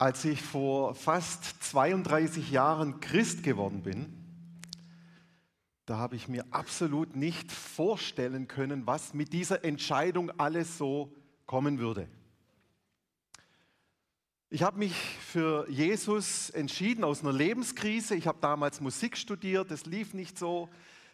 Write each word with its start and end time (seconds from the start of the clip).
Als 0.00 0.24
ich 0.24 0.42
vor 0.42 0.94
fast 0.94 1.60
32 1.64 2.52
Jahren 2.52 3.00
Christ 3.00 3.42
geworden 3.42 3.82
bin, 3.82 4.06
da 5.86 5.96
habe 5.96 6.14
ich 6.14 6.28
mir 6.28 6.44
absolut 6.52 7.16
nicht 7.16 7.50
vorstellen 7.50 8.46
können, 8.46 8.86
was 8.86 9.12
mit 9.12 9.32
dieser 9.32 9.64
Entscheidung 9.64 10.30
alles 10.38 10.78
so 10.78 11.12
kommen 11.46 11.80
würde. 11.80 12.06
Ich 14.50 14.62
habe 14.62 14.78
mich 14.78 14.94
für 14.94 15.68
Jesus 15.68 16.50
entschieden 16.50 17.02
aus 17.02 17.22
einer 17.22 17.32
Lebenskrise. 17.32 18.14
Ich 18.14 18.28
habe 18.28 18.38
damals 18.40 18.80
Musik 18.80 19.16
studiert, 19.16 19.72
das 19.72 19.84
lief 19.84 20.14
nicht 20.14 20.38
so, 20.38 20.68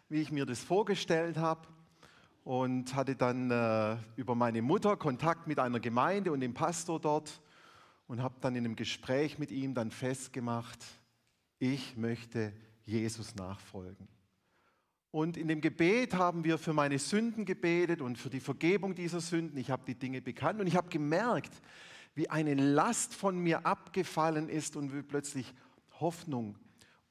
wie 0.09 0.21
ich 0.21 0.31
mir 0.31 0.45
das 0.45 0.59
vorgestellt 0.59 1.37
habe 1.37 1.67
und 2.43 2.93
hatte 2.93 3.15
dann 3.15 3.49
äh, 3.49 3.97
über 4.15 4.35
meine 4.35 4.61
Mutter 4.61 4.95
Kontakt 4.95 5.47
mit 5.47 5.57
einer 5.57 5.79
Gemeinde 5.79 6.31
und 6.31 6.41
dem 6.41 6.53
Pastor 6.53 6.99
dort 6.99 7.41
und 8.07 8.21
habe 8.21 8.35
dann 8.41 8.55
in 8.55 8.65
einem 8.65 8.75
Gespräch 8.75 9.39
mit 9.39 9.51
ihm 9.51 9.73
dann 9.73 9.91
festgemacht, 9.91 10.83
ich 11.59 11.97
möchte 11.97 12.53
Jesus 12.83 13.35
nachfolgen. 13.35 14.07
Und 15.11 15.37
in 15.37 15.47
dem 15.47 15.61
Gebet 15.61 16.13
haben 16.13 16.43
wir 16.43 16.57
für 16.57 16.73
meine 16.73 16.99
Sünden 16.99 17.45
gebetet 17.45 18.01
und 18.01 18.17
für 18.17 18.29
die 18.29 18.41
Vergebung 18.41 18.95
dieser 18.95 19.21
Sünden. 19.21 19.57
Ich 19.57 19.69
habe 19.69 19.83
die 19.87 19.95
Dinge 19.95 20.21
bekannt 20.21 20.59
und 20.59 20.67
ich 20.67 20.75
habe 20.75 20.89
gemerkt, 20.89 21.53
wie 22.15 22.29
eine 22.29 22.53
Last 22.53 23.13
von 23.13 23.37
mir 23.37 23.65
abgefallen 23.65 24.49
ist 24.49 24.75
und 24.75 24.93
wie 24.93 25.01
plötzlich 25.01 25.53
Hoffnung 25.99 26.57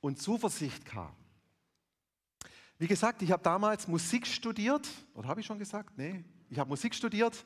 und 0.00 0.20
Zuversicht 0.20 0.84
kam. 0.84 1.14
Wie 2.78 2.86
gesagt, 2.86 3.22
ich 3.22 3.32
habe 3.32 3.42
damals 3.42 3.88
Musik 3.88 4.26
studiert, 4.26 4.86
oder 5.14 5.28
habe 5.28 5.40
ich 5.40 5.46
schon 5.46 5.58
gesagt? 5.58 5.96
Nee, 5.96 6.24
ich 6.50 6.58
habe 6.58 6.68
Musik 6.68 6.94
studiert 6.94 7.44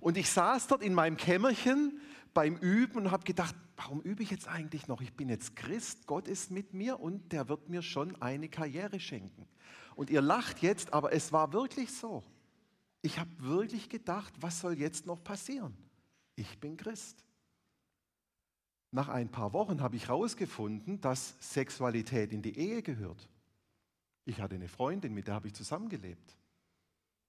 und 0.00 0.16
ich 0.16 0.30
saß 0.30 0.66
dort 0.66 0.82
in 0.82 0.94
meinem 0.94 1.16
Kämmerchen 1.16 2.00
beim 2.34 2.56
Üben 2.56 2.98
und 2.98 3.10
habe 3.10 3.24
gedacht, 3.24 3.54
warum 3.76 4.00
übe 4.00 4.22
ich 4.22 4.30
jetzt 4.30 4.48
eigentlich 4.48 4.88
noch? 4.88 5.00
Ich 5.00 5.14
bin 5.14 5.28
jetzt 5.28 5.56
Christ, 5.56 6.06
Gott 6.06 6.28
ist 6.28 6.50
mit 6.50 6.74
mir 6.74 7.00
und 7.00 7.32
der 7.32 7.48
wird 7.48 7.68
mir 7.68 7.82
schon 7.82 8.20
eine 8.20 8.48
Karriere 8.48 9.00
schenken. 9.00 9.46
Und 9.96 10.10
ihr 10.10 10.20
lacht 10.20 10.62
jetzt, 10.62 10.92
aber 10.92 11.12
es 11.12 11.32
war 11.32 11.52
wirklich 11.52 11.92
so. 11.92 12.22
Ich 13.02 13.18
habe 13.18 13.30
wirklich 13.38 13.88
gedacht, 13.88 14.32
was 14.40 14.60
soll 14.60 14.78
jetzt 14.78 15.06
noch 15.06 15.22
passieren? 15.22 15.76
Ich 16.36 16.58
bin 16.60 16.76
Christ. 16.76 17.24
Nach 18.90 19.08
ein 19.08 19.30
paar 19.30 19.52
Wochen 19.52 19.82
habe 19.82 19.96
ich 19.96 20.08
herausgefunden, 20.08 21.00
dass 21.00 21.36
Sexualität 21.40 22.32
in 22.32 22.42
die 22.42 22.56
Ehe 22.56 22.82
gehört. 22.82 23.28
Ich 24.24 24.40
hatte 24.40 24.54
eine 24.54 24.68
Freundin, 24.68 25.14
mit 25.14 25.26
der 25.26 25.34
habe 25.34 25.48
ich 25.48 25.54
zusammengelebt. 25.54 26.36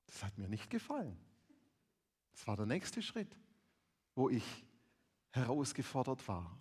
Das 0.06 0.24
hat 0.24 0.38
mir 0.38 0.48
nicht 0.48 0.70
gefallen. 0.70 1.18
Das 2.32 2.48
war 2.48 2.56
der 2.56 2.66
nächste 2.66 3.02
Schritt, 3.02 3.36
wo 4.16 4.30
ich 4.30 4.44
herausgefordert 5.32 6.28
war. 6.28 6.58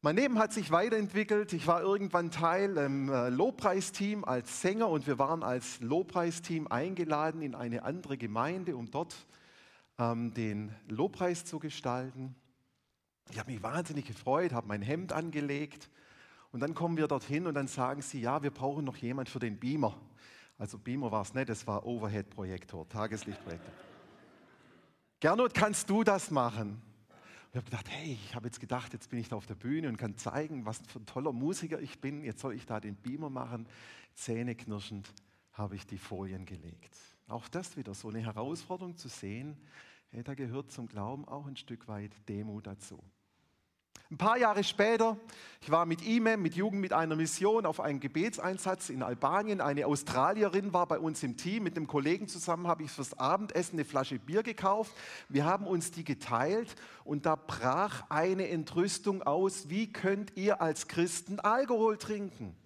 Mein 0.00 0.14
Leben 0.14 0.38
hat 0.38 0.52
sich 0.52 0.70
weiterentwickelt. 0.70 1.52
Ich 1.52 1.66
war 1.66 1.82
irgendwann 1.82 2.30
Teil 2.30 2.76
im 2.76 3.08
äh, 3.08 3.30
Lobpreisteam 3.30 4.24
als 4.24 4.62
Sänger 4.62 4.88
und 4.88 5.08
wir 5.08 5.18
waren 5.18 5.42
als 5.42 5.80
Lobpreisteam 5.80 6.68
eingeladen 6.68 7.42
in 7.42 7.56
eine 7.56 7.82
andere 7.82 8.16
Gemeinde, 8.16 8.76
um 8.76 8.90
dort 8.92 9.26
ähm, 9.98 10.32
den 10.34 10.72
Lobpreis 10.86 11.44
zu 11.44 11.58
gestalten. 11.58 12.36
Ich 13.30 13.40
habe 13.40 13.50
mich 13.50 13.60
wahnsinnig 13.60 14.06
gefreut, 14.06 14.52
habe 14.52 14.68
mein 14.68 14.82
Hemd 14.82 15.12
angelegt 15.12 15.90
und 16.52 16.60
dann 16.60 16.74
kommen 16.74 16.96
wir 16.96 17.08
dorthin 17.08 17.48
und 17.48 17.54
dann 17.54 17.66
sagen 17.66 18.00
sie, 18.00 18.20
ja, 18.20 18.42
wir 18.42 18.52
brauchen 18.52 18.84
noch 18.84 18.96
jemand 18.96 19.28
für 19.28 19.40
den 19.40 19.58
Beamer. 19.58 20.00
Also 20.58 20.76
Beamer 20.76 21.12
war 21.12 21.22
es 21.22 21.32
nicht, 21.34 21.48
es 21.48 21.66
war 21.66 21.86
Overhead-Projektor, 21.86 22.88
Tageslichtprojektor. 22.88 23.72
Gernot, 25.20 25.54
kannst 25.54 25.88
du 25.88 26.02
das 26.02 26.32
machen? 26.32 26.82
Und 27.10 27.50
ich 27.52 27.56
habe 27.56 27.64
gedacht, 27.64 27.88
hey, 27.88 28.18
ich 28.24 28.34
habe 28.34 28.46
jetzt 28.46 28.60
gedacht, 28.60 28.92
jetzt 28.92 29.08
bin 29.08 29.20
ich 29.20 29.28
da 29.28 29.36
auf 29.36 29.46
der 29.46 29.54
Bühne 29.54 29.88
und 29.88 29.96
kann 29.96 30.16
zeigen, 30.16 30.66
was 30.66 30.78
für 30.88 30.98
ein 30.98 31.06
toller 31.06 31.32
Musiker 31.32 31.80
ich 31.80 32.00
bin. 32.00 32.24
Jetzt 32.24 32.40
soll 32.40 32.54
ich 32.54 32.66
da 32.66 32.80
den 32.80 32.96
Beamer 32.96 33.30
machen. 33.30 33.68
Zähneknirschend 34.14 35.08
habe 35.52 35.76
ich 35.76 35.86
die 35.86 35.98
Folien 35.98 36.44
gelegt. 36.44 36.96
Auch 37.28 37.48
das 37.48 37.76
wieder 37.76 37.94
so 37.94 38.08
eine 38.08 38.20
Herausforderung 38.20 38.96
zu 38.96 39.08
sehen, 39.08 39.56
hey, 40.10 40.24
da 40.24 40.34
gehört 40.34 40.72
zum 40.72 40.88
Glauben 40.88 41.26
auch 41.26 41.46
ein 41.46 41.56
Stück 41.56 41.86
weit 41.86 42.12
Demut 42.28 42.66
dazu. 42.66 43.02
Ein 44.10 44.16
paar 44.16 44.38
Jahre 44.38 44.64
später, 44.64 45.18
ich 45.60 45.70
war 45.70 45.84
mit 45.84 46.00
IMEM, 46.00 46.40
mit 46.40 46.54
Jugend 46.54 46.80
mit 46.80 46.94
einer 46.94 47.14
Mission, 47.14 47.66
auf 47.66 47.78
einem 47.78 48.00
Gebetseinsatz 48.00 48.88
in 48.88 49.02
Albanien. 49.02 49.60
Eine 49.60 49.86
Australierin 49.86 50.72
war 50.72 50.86
bei 50.86 50.98
uns 50.98 51.22
im 51.22 51.36
Team. 51.36 51.64
Mit 51.64 51.76
einem 51.76 51.86
Kollegen 51.86 52.26
zusammen 52.26 52.68
habe 52.68 52.84
ich 52.84 52.90
fürs 52.90 53.18
Abendessen 53.18 53.74
eine 53.74 53.84
Flasche 53.84 54.18
Bier 54.18 54.42
gekauft. 54.42 54.92
Wir 55.28 55.44
haben 55.44 55.66
uns 55.66 55.90
die 55.90 56.04
geteilt 56.04 56.74
und 57.04 57.26
da 57.26 57.36
brach 57.36 58.04
eine 58.08 58.48
Entrüstung 58.48 59.22
aus. 59.24 59.68
Wie 59.68 59.92
könnt 59.92 60.34
ihr 60.38 60.62
als 60.62 60.88
Christen 60.88 61.38
Alkohol 61.40 61.98
trinken? 61.98 62.56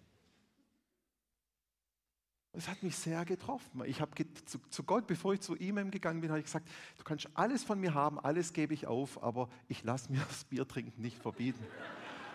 Das 2.53 2.69
hat 2.69 2.83
mich 2.83 2.97
sehr 2.97 3.25
getroffen. 3.25 3.83
Ich 3.87 4.01
habe 4.03 4.13
zu, 4.45 4.59
zu, 4.69 4.83
Gott, 4.83 5.07
bevor 5.07 5.33
ich 5.33 5.41
zu 5.41 5.57
ihm 5.57 5.91
gegangen 5.91 6.21
bin, 6.21 6.31
habe 6.31 6.41
ich 6.41 6.45
gesagt, 6.45 6.69
du 6.99 7.05
kannst 7.05 7.29
alles 7.35 7.65
von 7.65 7.81
mir 7.81 7.95
haben, 7.95 8.21
alles 8.21 8.53
gebe 8.53 8.75
ich 8.75 8.87
auf, 8.87 9.23
aber 9.23 9.49
ich 9.69 9.83
lasse 9.85 10.13
mir 10.13 10.21
das 10.29 10.45
Bier 10.45 10.69
trinken 10.69 11.01
nicht 11.01 11.19
verbieten. 11.19 11.65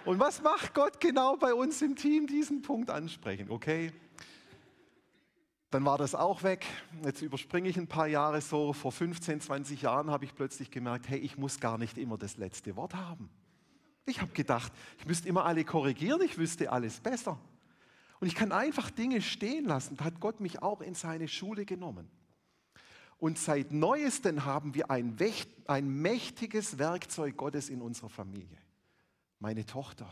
Und 0.06 0.19
was 0.19 0.41
macht 0.41 0.73
Gott 0.73 1.00
genau 1.00 1.35
bei 1.35 1.53
uns 1.53 1.81
im 1.81 1.95
Team? 1.95 2.25
Diesen 2.25 2.61
Punkt 2.61 2.89
ansprechen, 2.89 3.51
okay? 3.51 3.91
Dann 5.69 5.83
war 5.85 5.97
das 5.97 6.16
auch 6.16 6.44
weg. 6.44 6.66
Jetzt 7.03 7.22
überspringe 7.22 7.67
ich 7.67 7.77
ein 7.77 7.88
paar 7.88 8.07
Jahre 8.07 8.39
so. 8.39 8.72
Vor 8.72 8.94
15, 8.94 9.41
20 9.41 9.81
Jahren 9.81 10.09
habe 10.09 10.23
ich 10.23 10.33
plötzlich 10.33 10.72
gemerkt, 10.72 11.09
hey, 11.09 11.19
ich 11.19 11.38
muss 11.38 11.59
gar 11.59 11.77
nicht 11.77 11.97
immer 11.97 12.17
das 12.17 12.38
letzte 12.38 12.75
Wort 12.77 12.95
haben. 12.95 13.29
Ich 14.06 14.22
habe 14.22 14.31
gedacht, 14.31 14.72
ich 14.97 15.06
müsste 15.06 15.27
immer 15.27 15.45
alle 15.45 15.66
korrigieren, 15.66 16.22
ich 16.22 16.38
wüsste 16.38 16.72
alles 16.72 17.01
besser. 17.01 17.38
Und 18.19 18.28
ich 18.28 18.35
kann 18.35 18.51
einfach 18.51 18.89
Dinge 18.89 19.22
stehen 19.22 19.66
lassen. 19.66 19.97
Da 19.97 20.05
hat 20.05 20.19
Gott 20.19 20.39
mich 20.39 20.61
auch 20.61 20.81
in 20.81 20.95
seine 20.95 21.28
Schule 21.28 21.66
genommen. 21.66 22.09
Und 23.19 23.39
seit 23.39 23.72
neuestem 23.72 24.45
haben 24.45 24.75
wir 24.75 24.91
ein, 24.91 25.17
ein 25.66 25.89
mächtiges 25.89 26.77
Werkzeug 26.77 27.38
Gottes 27.38 27.69
in 27.69 27.81
unserer 27.81 28.09
Familie. 28.09 28.57
Meine 29.39 29.66
Tochter. 29.66 30.11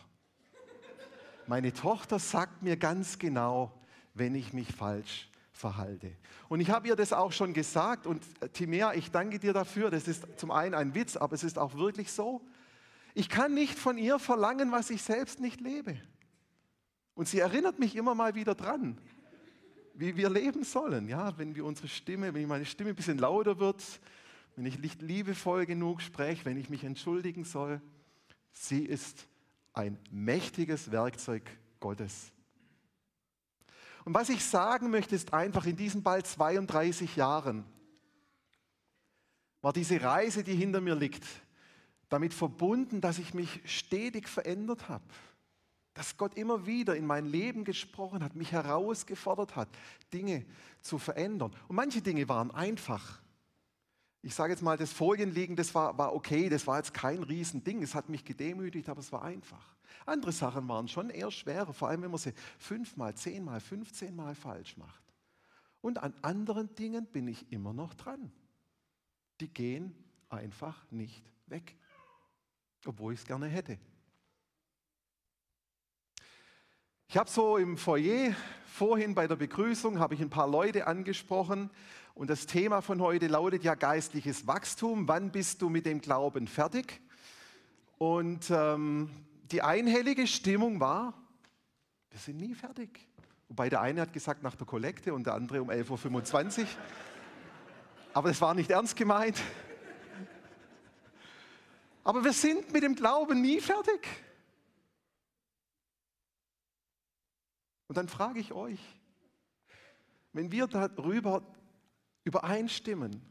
Meine 1.48 1.74
Tochter 1.74 2.18
sagt 2.18 2.64
mir 2.64 2.76
ganz 2.78 3.20
genau, 3.20 3.72
wenn 4.16 4.34
ich 4.34 4.54
mich 4.54 4.72
falsch 4.74 5.30
verhalte. 5.52 6.12
Und 6.50 6.60
ich 6.60 6.70
habe 6.70 6.88
ihr 6.88 6.96
das 6.96 7.14
auch 7.14 7.32
schon 7.32 7.54
gesagt 7.54 8.08
und 8.08 8.24
äh, 8.42 8.50
Timea, 8.50 8.94
ich 8.94 9.12
danke 9.12 9.40
dir 9.40 9.54
dafür. 9.54 9.92
Das 9.92 10.08
ist 10.08 10.26
zum 10.38 10.52
einen 10.52 10.74
ein 10.74 10.96
Witz, 10.96 11.16
aber 11.16 11.34
es 11.34 11.44
ist 11.44 11.58
auch 11.60 11.76
wirklich 11.76 12.12
so. 12.12 12.42
Ich 13.14 13.30
kann 13.30 13.54
nicht 13.54 13.78
von 13.78 13.98
ihr 13.98 14.20
verlangen, 14.20 14.72
was 14.72 14.90
ich 14.90 15.02
selbst 15.02 15.40
nicht 15.40 15.62
lebe. 15.62 15.98
Und 17.16 17.30
sie 17.30 17.40
erinnert 17.40 17.80
mich 17.80 17.96
immer 17.96 18.14
mal 18.14 18.36
wieder 18.36 18.56
dran, 18.56 18.98
wie 19.94 20.18
wir 20.18 20.30
leben 20.30 20.64
sollen. 20.66 21.08
Ja, 21.08 21.38
wenn 21.38 21.56
wir 21.56 21.66
unsere 21.66 21.88
Stimme, 21.88 22.34
wenn 22.34 22.48
meine 22.48 22.66
Stimme 22.66 22.90
ein 22.90 22.96
bisschen 22.96 23.18
lauter 23.18 23.58
wird, 23.60 23.82
wenn 24.58 24.66
ich 24.66 24.80
nicht 24.80 25.02
liebevoll 25.02 25.66
genug 25.66 26.02
spreche, 26.02 26.46
wenn 26.46 26.58
ich 26.58 26.70
mich 26.70 26.84
entschuldigen 26.84 27.46
soll. 27.46 27.82
Sie 28.52 28.84
ist 28.84 29.28
ein 29.74 29.98
mächtiges 30.12 30.92
Werkzeug 30.92 31.50
Gottes. 31.80 32.32
Und 34.04 34.14
was 34.14 34.30
ich 34.30 34.44
sagen 34.44 34.92
möchte, 34.92 35.16
ist 35.16 35.34
einfach, 35.34 35.66
in 35.66 35.76
diesen 35.78 36.04
bald 36.04 36.28
32 36.28 37.16
Jahren 37.16 37.66
war 39.62 39.74
diese 39.74 40.02
Reise, 40.02 40.44
die 40.44 40.54
hinter 40.54 40.80
mir 40.80 40.96
liegt, 40.96 41.26
damit 42.10 42.34
verbunden, 42.34 43.02
dass 43.02 43.18
ich 43.18 43.34
mich 43.34 43.62
stetig 43.66 44.28
verändert 44.28 44.90
habe 44.90 45.06
dass 45.96 46.18
Gott 46.18 46.38
immer 46.38 46.68
wieder 46.68 46.96
in 46.96 47.08
mein 47.08 47.26
Leben 47.26 47.64
gesprochen 47.64 48.24
hat, 48.24 48.36
mich 48.36 48.52
herausgefordert 48.52 49.56
hat, 49.56 49.70
Dinge 50.14 50.46
zu 50.82 51.00
verändern. 51.00 51.56
Und 51.70 51.78
manche 51.78 52.02
Dinge 52.02 52.28
waren 52.30 52.52
einfach. 52.52 53.22
Ich 54.22 54.36
sage 54.36 54.52
jetzt 54.52 54.62
mal, 54.62 54.78
das 54.78 54.92
Folienlegen, 54.92 55.56
das 55.56 55.74
war, 55.74 55.98
war 55.98 56.14
okay, 56.14 56.50
das 56.50 56.68
war 56.68 56.78
jetzt 56.78 56.94
kein 56.94 57.24
Riesending, 57.24 57.82
es 57.82 57.96
hat 57.96 58.10
mich 58.10 58.26
gedemütigt, 58.26 58.90
aber 58.90 59.00
es 59.00 59.12
war 59.12 59.24
einfach. 59.24 59.76
Andere 60.06 60.34
Sachen 60.34 60.68
waren 60.68 60.90
schon 60.90 61.10
eher 61.10 61.32
schwerer, 61.32 61.74
vor 61.74 61.88
allem 61.88 62.02
wenn 62.02 62.12
man 62.12 62.20
sie 62.20 62.34
fünfmal, 62.60 63.16
zehnmal, 63.16 63.62
fünfzehnmal 63.62 64.36
falsch 64.36 64.76
macht. 64.78 65.02
Und 65.80 66.04
an 66.04 66.14
anderen 66.22 66.76
Dingen 66.76 67.06
bin 67.06 67.28
ich 67.30 67.50
immer 67.54 67.72
noch 67.72 67.94
dran. 67.94 68.32
Die 69.40 69.48
gehen 69.48 69.96
einfach 70.28 70.92
nicht 70.92 71.24
weg, 71.48 71.76
obwohl 72.86 73.14
ich 73.14 73.22
es 73.22 73.26
gerne 73.26 73.48
hätte. 73.48 73.78
Ich 77.16 77.18
habe 77.18 77.30
so 77.30 77.56
im 77.56 77.78
Foyer 77.78 78.36
vorhin 78.66 79.16
bei 79.16 79.26
der 79.26 79.38
Begrüßung 79.38 80.00
habe 80.00 80.16
ich 80.16 80.20
ein 80.20 80.30
paar 80.30 80.50
Leute 80.50 80.86
angesprochen 80.86 81.70
und 82.14 82.30
das 82.30 82.46
Thema 82.46 82.82
von 82.82 83.02
heute 83.02 83.28
lautet 83.28 83.64
ja 83.64 83.74
geistliches 83.76 84.48
Wachstum. 84.48 85.08
Wann 85.08 85.32
bist 85.32 85.62
du 85.62 85.70
mit 85.70 85.86
dem 85.86 86.02
Glauben 86.02 86.46
fertig? 86.46 87.00
Und 87.98 88.50
ähm, 88.50 89.10
die 89.50 89.62
einhellige 89.62 90.28
Stimmung 90.28 90.82
war, 90.82 91.14
wir 92.10 92.20
sind 92.20 92.36
nie 92.36 92.54
fertig. 92.54 93.08
Wobei 93.48 93.70
der 93.70 93.80
eine 93.80 94.02
hat 94.02 94.12
gesagt 94.12 94.44
nach 94.44 94.58
der 94.58 94.68
Kollekte 94.68 95.14
und 95.14 95.26
der 95.26 95.36
andere 95.36 95.62
um 95.62 95.70
11.25 95.70 96.64
Uhr. 96.64 96.68
Aber 98.14 98.28
das 98.28 98.42
war 98.42 98.54
nicht 98.54 98.72
ernst 98.72 98.98
gemeint. 98.98 99.42
Aber 102.04 102.26
wir 102.26 102.34
sind 102.34 102.74
mit 102.74 102.84
dem 102.84 102.94
Glauben 102.94 103.42
nie 103.42 103.62
fertig. 103.62 104.06
Und 107.88 107.98
dann 107.98 108.08
frage 108.08 108.40
ich 108.40 108.54
euch, 108.54 108.80
wenn 110.34 110.52
wir 110.52 110.68
darüber 110.68 111.46
übereinstimmen, 112.24 113.22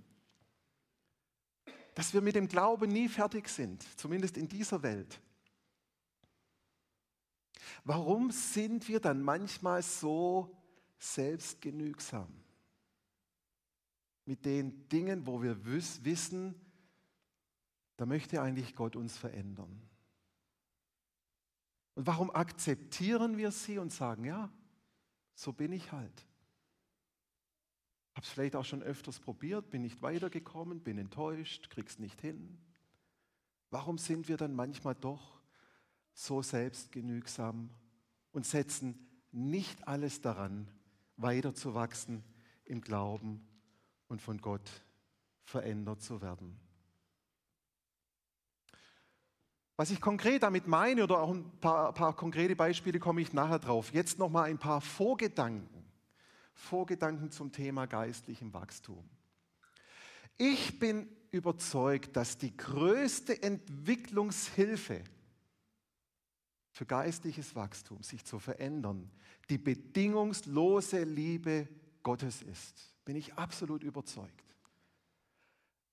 dass 1.95 2.15
wir 2.15 2.21
mit 2.21 2.35
dem 2.35 2.49
Glauben 2.49 2.91
nie 2.91 3.09
fertig 3.09 3.49
sind, 3.49 3.85
zumindest 3.99 4.37
in 4.37 4.49
dieser 4.49 4.83
Welt, 4.83 5.21
warum 7.85 8.31
sind 8.31 8.89
wir 8.89 9.01
dann 9.01 9.23
manchmal 9.23 9.83
so 9.83 10.57
selbstgenügsam 10.99 12.33
mit 14.25 14.45
den 14.45 14.89
Dingen, 14.89 15.27
wo 15.27 15.43
wir 15.43 15.65
wissen, 15.65 16.55
da 17.97 18.07
möchte 18.07 18.41
eigentlich 18.41 18.75
Gott 18.75 18.97
uns 18.97 19.17
verändern? 19.17 19.89
Und 21.95 22.07
warum 22.07 22.31
akzeptieren 22.31 23.37
wir 23.37 23.51
sie 23.51 23.79
und 23.79 23.93
sagen, 23.93 24.25
ja, 24.25 24.51
so 25.35 25.53
bin 25.53 25.73
ich 25.73 25.93
halt? 25.93 26.27
Habe 28.15 28.25
es 28.25 28.29
vielleicht 28.29 28.57
auch 28.57 28.65
schon 28.65 28.83
öfters 28.83 29.19
probiert, 29.19 29.71
bin 29.71 29.83
nicht 29.83 30.03
weitergekommen, 30.03 30.81
bin 30.81 30.99
enttäuscht, 30.99 31.71
krieg's 31.71 31.99
nicht 31.99 32.21
hin. 32.21 32.59
Warum 33.71 33.99
sind 33.99 34.29
wir 34.29 34.37
dann 34.37 34.55
manchmal 34.55 34.95
doch 34.95 35.41
so 36.13 36.43
selbstgenügsam 36.43 37.71
und 38.31 38.47
setzen 38.47 39.09
nicht 39.33 39.89
alles 39.89 40.21
daran, 40.21 40.71
weiterzuwachsen 41.17 42.23
im 42.65 42.81
Glauben 42.81 43.45
und 44.07 44.23
von 44.23 44.39
Gott 44.39 44.71
verändert 45.43 46.03
zu 46.03 46.23
werden? 46.23 46.64
Was 49.77 49.91
ich 49.91 50.01
konkret 50.01 50.43
damit 50.43 50.67
meine 50.67 51.03
oder 51.05 51.19
auch 51.19 51.31
ein 51.31 51.51
paar, 51.61 51.93
paar 51.93 52.15
konkrete 52.15 52.55
Beispiele 52.55 52.99
komme 53.01 53.21
ich 53.21 53.33
nachher 53.33 53.59
drauf. 53.59 53.93
Jetzt 53.93 54.19
noch 54.19 54.31
mal 54.31 54.45
ein 54.45 54.59
paar 54.59 54.81
Vorgedanken 54.81 55.75
Vorgedanken 56.55 57.31
zum 57.31 57.53
Thema 57.53 57.87
geistlichem 57.87 58.53
Wachstum. 58.55 59.05
Ich 60.37 60.79
bin 60.79 61.09
überzeugt, 61.31 62.17
dass 62.17 62.39
die 62.39 62.57
größte 62.57 63.43
Entwicklungshilfe 63.43 65.03
für 66.71 66.87
geistliches 66.87 67.55
Wachstum, 67.55 68.03
sich 68.03 68.25
zu 68.25 68.39
verändern, 68.39 69.11
die 69.49 69.59
bedingungslose 69.59 71.05
Liebe 71.05 71.69
Gottes 72.03 72.43
ist. 72.43 72.95
Bin 73.05 73.15
ich 73.15 73.35
absolut 73.35 73.85
überzeugt. 73.85 74.54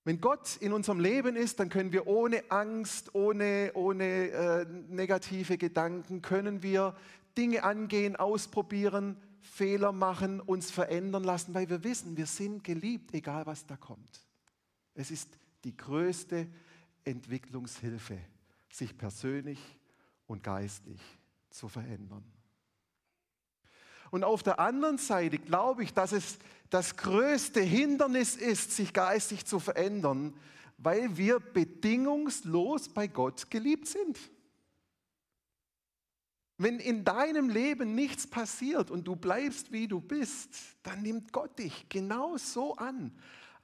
Wenn 0.03 0.19
Gott 0.19 0.57
in 0.57 0.73
unserem 0.73 0.99
Leben 0.99 1.35
ist, 1.35 1.59
dann 1.59 1.69
können 1.69 1.91
wir 1.91 2.07
ohne 2.07 2.49
Angst, 2.49 3.13
ohne, 3.13 3.71
ohne 3.75 4.29
äh, 4.29 4.65
negative 4.89 5.57
Gedanken, 5.57 6.23
können 6.23 6.63
wir 6.63 6.95
Dinge 7.37 7.63
angehen, 7.63 8.15
ausprobieren, 8.15 9.15
Fehler 9.41 9.91
machen, 9.91 10.39
uns 10.39 10.71
verändern 10.71 11.23
lassen, 11.23 11.53
weil 11.53 11.69
wir 11.69 11.83
wissen, 11.83 12.17
wir 12.17 12.25
sind 12.25 12.63
geliebt, 12.63 13.13
egal 13.13 13.45
was 13.45 13.65
da 13.65 13.75
kommt. 13.77 14.21
Es 14.95 15.11
ist 15.11 15.29
die 15.63 15.75
größte 15.75 16.47
Entwicklungshilfe, 17.03 18.17
sich 18.69 18.97
persönlich 18.97 19.59
und 20.25 20.43
geistlich 20.43 21.01
zu 21.49 21.69
verändern. 21.69 22.23
Und 24.09 24.23
auf 24.23 24.43
der 24.43 24.59
anderen 24.59 24.97
Seite 24.97 25.37
glaube 25.37 25.83
ich, 25.83 25.93
dass 25.93 26.11
es 26.11 26.37
das 26.71 26.95
größte 26.95 27.59
Hindernis 27.61 28.35
ist, 28.35 28.71
sich 28.71 28.93
geistig 28.93 29.45
zu 29.45 29.59
verändern, 29.59 30.33
weil 30.77 31.17
wir 31.17 31.39
bedingungslos 31.39 32.89
bei 32.89 33.07
Gott 33.07 33.51
geliebt 33.51 33.87
sind. 33.87 34.17
Wenn 36.57 36.79
in 36.79 37.03
deinem 37.03 37.49
Leben 37.49 37.93
nichts 37.93 38.25
passiert 38.25 38.89
und 38.89 39.03
du 39.03 39.15
bleibst, 39.15 39.71
wie 39.71 39.87
du 39.87 39.99
bist, 39.99 40.55
dann 40.81 41.01
nimmt 41.01 41.33
Gott 41.33 41.59
dich 41.59 41.89
genau 41.89 42.37
so 42.37 42.75
an, 42.75 43.11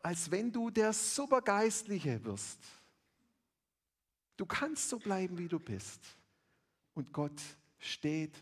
als 0.01 0.29
wenn 0.29 0.51
du 0.51 0.69
der 0.69 0.91
Supergeistliche 0.91 2.23
wirst. 2.25 2.59
Du 4.35 4.45
kannst 4.45 4.89
so 4.89 4.99
bleiben, 4.99 5.37
wie 5.37 5.47
du 5.47 5.59
bist. 5.59 6.01
Und 6.93 7.13
Gott 7.13 7.39
steht 7.79 8.35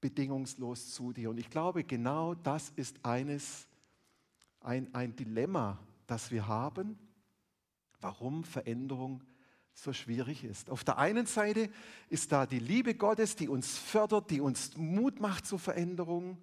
bedingungslos 0.00 0.92
zu 0.92 1.12
dir. 1.12 1.30
Und 1.30 1.38
ich 1.38 1.50
glaube, 1.50 1.82
genau 1.82 2.34
das 2.34 2.70
ist 2.76 3.04
eines, 3.04 3.66
ein, 4.60 4.94
ein 4.94 5.16
Dilemma, 5.16 5.78
das 6.06 6.30
wir 6.30 6.46
haben, 6.46 6.98
warum 8.00 8.44
Veränderung 8.44 9.22
so 9.74 9.92
schwierig 9.92 10.44
ist. 10.44 10.70
Auf 10.70 10.84
der 10.84 10.98
einen 10.98 11.26
Seite 11.26 11.70
ist 12.08 12.32
da 12.32 12.46
die 12.46 12.58
Liebe 12.58 12.94
Gottes, 12.94 13.36
die 13.36 13.48
uns 13.48 13.78
fördert, 13.78 14.30
die 14.30 14.40
uns 14.40 14.76
Mut 14.76 15.20
macht 15.20 15.46
zur 15.46 15.58
Veränderung. 15.58 16.38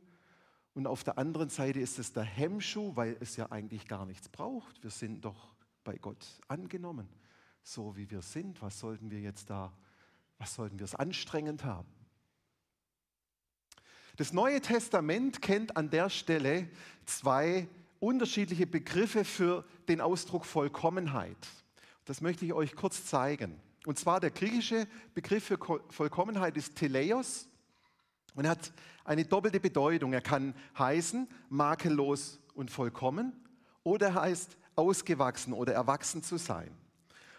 Und 0.73 0.87
auf 0.87 1.03
der 1.03 1.17
anderen 1.17 1.49
Seite 1.49 1.79
ist 1.79 1.99
es 1.99 2.13
der 2.13 2.23
Hemmschuh, 2.23 2.95
weil 2.95 3.17
es 3.19 3.35
ja 3.35 3.51
eigentlich 3.51 3.87
gar 3.87 4.05
nichts 4.05 4.29
braucht. 4.29 4.83
Wir 4.83 4.91
sind 4.91 5.25
doch 5.25 5.55
bei 5.83 5.97
Gott 5.97 6.25
angenommen, 6.47 7.07
so 7.63 7.95
wie 7.95 8.09
wir 8.09 8.21
sind. 8.21 8.61
Was 8.61 8.79
sollten 8.79 9.11
wir 9.11 9.19
jetzt 9.19 9.49
da, 9.49 9.71
was 10.37 10.55
sollten 10.55 10.79
wir 10.79 10.85
es 10.85 10.95
anstrengend 10.95 11.63
haben? 11.63 11.89
Das 14.17 14.33
Neue 14.33 14.61
Testament 14.61 15.43
kennt 15.43 15.77
an 15.77 15.91
der 15.91 16.09
Stelle 16.09 16.67
zwei 17.05 17.67
unterschiedliche 17.99 18.67
Begriffe 18.67 19.25
für 19.25 19.65
den 19.87 20.01
Ausdruck 20.01 20.45
Vollkommenheit. 20.45 21.37
Das 22.05 22.21
möchte 22.21 22.45
ich 22.45 22.53
euch 22.53 22.75
kurz 22.75 23.05
zeigen. 23.05 23.59
Und 23.85 23.99
zwar 23.99 24.19
der 24.19 24.31
griechische 24.31 24.87
Begriff 25.13 25.45
für 25.45 25.57
Vollkommenheit 25.89 26.57
ist 26.57 26.75
Teleios 26.75 27.47
und 28.35 28.47
hat 28.47 28.71
eine 29.03 29.25
doppelte 29.25 29.59
Bedeutung. 29.59 30.13
Er 30.13 30.21
kann 30.21 30.53
heißen 30.77 31.27
makellos 31.49 32.39
und 32.53 32.71
vollkommen 32.71 33.33
oder 33.83 34.07
er 34.07 34.21
heißt 34.21 34.57
ausgewachsen 34.75 35.53
oder 35.53 35.73
erwachsen 35.73 36.23
zu 36.23 36.37
sein. 36.37 36.69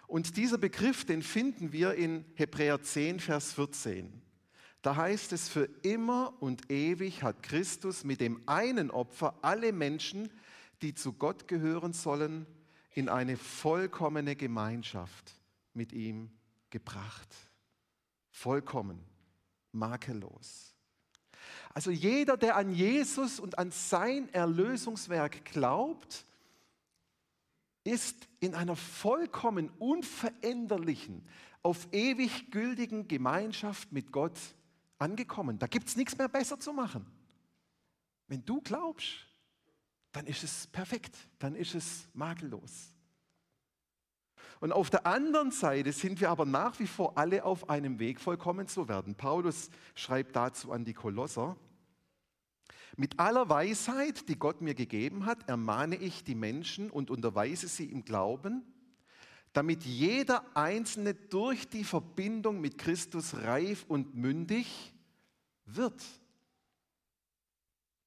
Und 0.06 0.38
dieser 0.38 0.56
Begriff, 0.56 1.04
den 1.04 1.22
finden 1.22 1.72
wir 1.72 1.94
in 1.94 2.24
Hebräer 2.34 2.82
10, 2.82 3.20
Vers 3.20 3.52
14. 3.52 4.22
Da 4.80 4.96
heißt 4.96 5.32
es, 5.32 5.48
für 5.48 5.68
immer 5.82 6.32
und 6.40 6.70
ewig 6.70 7.22
hat 7.22 7.42
Christus 7.42 8.04
mit 8.04 8.20
dem 8.20 8.40
einen 8.46 8.90
Opfer 8.90 9.38
alle 9.42 9.72
Menschen, 9.72 10.30
die 10.82 10.94
zu 10.94 11.12
Gott 11.12 11.48
gehören 11.48 11.92
sollen, 11.92 12.46
in 12.94 13.08
eine 13.08 13.36
vollkommene 13.36 14.36
Gemeinschaft 14.36 15.32
mit 15.74 15.92
ihm 15.92 16.30
gebracht. 16.70 17.28
Vollkommen, 18.30 19.00
makellos. 19.72 20.74
Also 21.74 21.90
jeder, 21.90 22.36
der 22.36 22.56
an 22.56 22.72
Jesus 22.72 23.38
und 23.38 23.58
an 23.58 23.70
sein 23.70 24.32
Erlösungswerk 24.32 25.44
glaubt, 25.44 26.24
ist 27.84 28.28
in 28.40 28.54
einer 28.54 28.76
vollkommen 28.76 29.70
unveränderlichen, 29.78 31.26
auf 31.62 31.88
ewig 31.92 32.50
gültigen 32.50 33.08
Gemeinschaft 33.08 33.92
mit 33.92 34.12
Gott 34.12 34.38
angekommen. 34.98 35.58
Da 35.58 35.66
gibt 35.66 35.88
es 35.88 35.96
nichts 35.96 36.16
mehr 36.18 36.28
besser 36.28 36.58
zu 36.58 36.72
machen. 36.72 37.06
Wenn 38.26 38.44
du 38.44 38.60
glaubst, 38.60 39.27
dann 40.12 40.26
ist 40.26 40.42
es 40.42 40.66
perfekt, 40.68 41.16
dann 41.38 41.54
ist 41.54 41.74
es 41.74 42.08
makellos. 42.12 42.94
Und 44.60 44.72
auf 44.72 44.90
der 44.90 45.06
anderen 45.06 45.50
Seite 45.50 45.92
sind 45.92 46.20
wir 46.20 46.30
aber 46.30 46.44
nach 46.44 46.78
wie 46.80 46.86
vor 46.86 47.16
alle 47.16 47.44
auf 47.44 47.70
einem 47.70 47.98
Weg, 47.98 48.20
vollkommen 48.20 48.66
zu 48.66 48.88
werden. 48.88 49.14
Paulus 49.14 49.70
schreibt 49.94 50.34
dazu 50.34 50.72
an 50.72 50.84
die 50.84 50.94
Kolosser, 50.94 51.56
mit 52.96 53.20
aller 53.20 53.48
Weisheit, 53.48 54.28
die 54.28 54.36
Gott 54.36 54.60
mir 54.60 54.74
gegeben 54.74 55.24
hat, 55.24 55.48
ermahne 55.48 55.94
ich 55.94 56.24
die 56.24 56.34
Menschen 56.34 56.90
und 56.90 57.10
unterweise 57.10 57.68
sie 57.68 57.84
im 57.84 58.04
Glauben, 58.04 58.64
damit 59.52 59.84
jeder 59.84 60.44
Einzelne 60.56 61.14
durch 61.14 61.68
die 61.68 61.84
Verbindung 61.84 62.60
mit 62.60 62.76
Christus 62.76 63.34
reif 63.34 63.84
und 63.86 64.16
mündig 64.16 64.92
wird. 65.64 66.02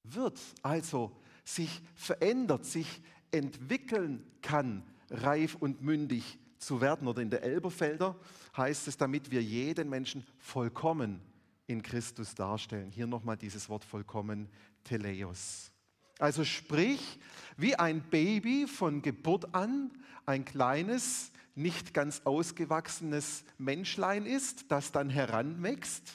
Wird 0.02 0.38
also 0.62 1.16
sich 1.44 1.82
verändert, 1.94 2.64
sich 2.64 3.02
entwickeln 3.30 4.24
kann, 4.42 4.82
reif 5.10 5.56
und 5.56 5.82
mündig 5.82 6.38
zu 6.58 6.80
werden. 6.80 7.08
Oder 7.08 7.22
in 7.22 7.30
der 7.30 7.42
Elberfelder 7.42 8.16
heißt 8.56 8.88
es, 8.88 8.96
damit 8.96 9.30
wir 9.30 9.42
jeden 9.42 9.88
Menschen 9.88 10.26
vollkommen 10.38 11.20
in 11.66 11.82
Christus 11.82 12.34
darstellen. 12.34 12.90
Hier 12.90 13.06
nochmal 13.06 13.36
dieses 13.36 13.68
Wort 13.68 13.84
vollkommen, 13.84 14.48
Teleios. 14.84 15.70
Also 16.18 16.44
sprich, 16.44 17.18
wie 17.56 17.74
ein 17.76 18.02
Baby 18.02 18.66
von 18.66 19.02
Geburt 19.02 19.54
an, 19.54 19.90
ein 20.26 20.44
kleines, 20.44 21.32
nicht 21.54 21.94
ganz 21.94 22.22
ausgewachsenes 22.24 23.44
Menschlein 23.58 24.26
ist, 24.26 24.70
das 24.70 24.92
dann 24.92 25.10
heranwächst, 25.10 26.14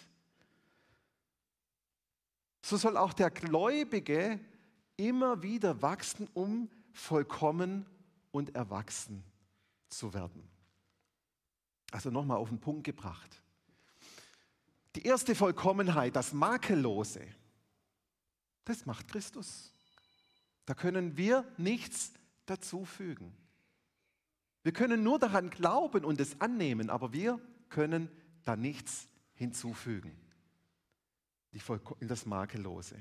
so 2.61 2.75
soll 2.75 2.97
auch 2.97 3.13
der 3.13 3.31
Gläubige 3.31 4.39
immer 4.97 5.41
wieder 5.41 5.81
wachsen, 5.81 6.27
um 6.33 6.69
vollkommen 6.91 7.85
und 8.31 8.55
erwachsen 8.55 9.23
zu 9.89 10.13
werden. 10.13 10.47
Also 11.91 12.09
nochmal 12.09 12.37
auf 12.37 12.49
den 12.49 12.59
Punkt 12.59 12.83
gebracht. 12.83 13.41
Die 14.95 15.03
erste 15.03 15.35
Vollkommenheit, 15.35 16.15
das 16.15 16.33
Makellose, 16.33 17.21
das 18.65 18.85
macht 18.85 19.07
Christus. 19.07 19.71
Da 20.65 20.73
können 20.73 21.15
wir 21.15 21.45
nichts 21.57 22.11
dazufügen. 22.45 23.31
Wir 24.63 24.73
können 24.73 25.03
nur 25.03 25.17
daran 25.19 25.49
glauben 25.49 26.03
und 26.03 26.19
es 26.19 26.41
annehmen, 26.41 26.89
aber 26.89 27.13
wir 27.13 27.39
können 27.69 28.09
da 28.43 28.57
nichts 28.57 29.07
hinzufügen. 29.33 30.11
Die 31.53 31.61
das 32.01 32.25
Makellose. 32.25 32.97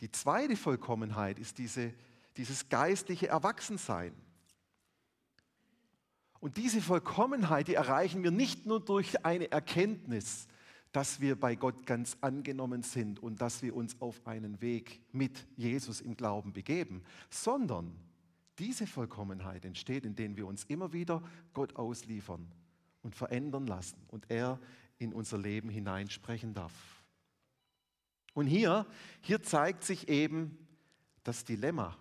Die 0.00 0.10
zweite 0.10 0.56
Vollkommenheit 0.56 1.38
ist 1.38 1.58
diese, 1.58 1.92
dieses 2.36 2.68
geistliche 2.68 3.28
Erwachsensein. 3.28 4.12
Und 6.40 6.58
diese 6.58 6.80
Vollkommenheit, 6.80 7.68
die 7.68 7.74
erreichen 7.74 8.22
wir 8.22 8.30
nicht 8.30 8.66
nur 8.66 8.80
durch 8.80 9.24
eine 9.24 9.50
Erkenntnis, 9.50 10.46
dass 10.92 11.20
wir 11.20 11.38
bei 11.38 11.56
Gott 11.56 11.86
ganz 11.86 12.16
angenommen 12.20 12.82
sind 12.82 13.18
und 13.18 13.40
dass 13.40 13.62
wir 13.62 13.74
uns 13.74 14.00
auf 14.00 14.26
einen 14.26 14.60
Weg 14.60 15.00
mit 15.12 15.46
Jesus 15.56 16.00
im 16.00 16.16
Glauben 16.16 16.52
begeben, 16.52 17.02
sondern 17.30 17.94
diese 18.58 18.86
Vollkommenheit 18.86 19.64
entsteht, 19.64 20.06
indem 20.06 20.36
wir 20.36 20.46
uns 20.46 20.64
immer 20.64 20.92
wieder 20.92 21.22
Gott 21.52 21.76
ausliefern 21.76 22.50
und 23.02 23.14
verändern 23.14 23.66
lassen 23.66 23.98
und 24.08 24.30
er 24.30 24.58
in 24.98 25.12
unser 25.12 25.38
Leben 25.38 25.68
hineinsprechen 25.68 26.54
darf. 26.54 26.72
Und 28.36 28.48
hier, 28.48 28.84
hier 29.22 29.42
zeigt 29.42 29.82
sich 29.82 30.10
eben 30.10 30.58
das 31.24 31.46
Dilemma. 31.46 31.96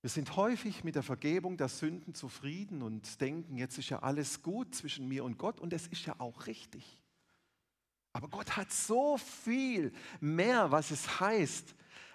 Wir 0.00 0.10
sind 0.10 0.34
häufig 0.34 0.82
mit 0.82 0.96
der 0.96 1.04
Vergebung 1.04 1.56
der 1.56 1.68
Sünden 1.68 2.12
zufrieden 2.12 2.82
und 2.82 3.20
denken, 3.20 3.56
jetzt 3.56 3.78
ist 3.78 3.90
ja 3.90 4.00
alles 4.00 4.42
gut 4.42 4.74
zwischen 4.74 5.06
mir 5.06 5.22
und 5.22 5.38
Gott 5.38 5.60
und 5.60 5.72
es 5.72 5.86
ist 5.86 6.04
ja 6.04 6.16
auch 6.18 6.48
richtig. 6.48 6.98
Aber 8.12 8.26
Gott 8.26 8.56
hat 8.56 8.72
so 8.72 9.18
viel 9.18 9.92
mehr, 10.20 10.72
was 10.72 10.90
es 10.90 11.20
heißt, 11.20 11.72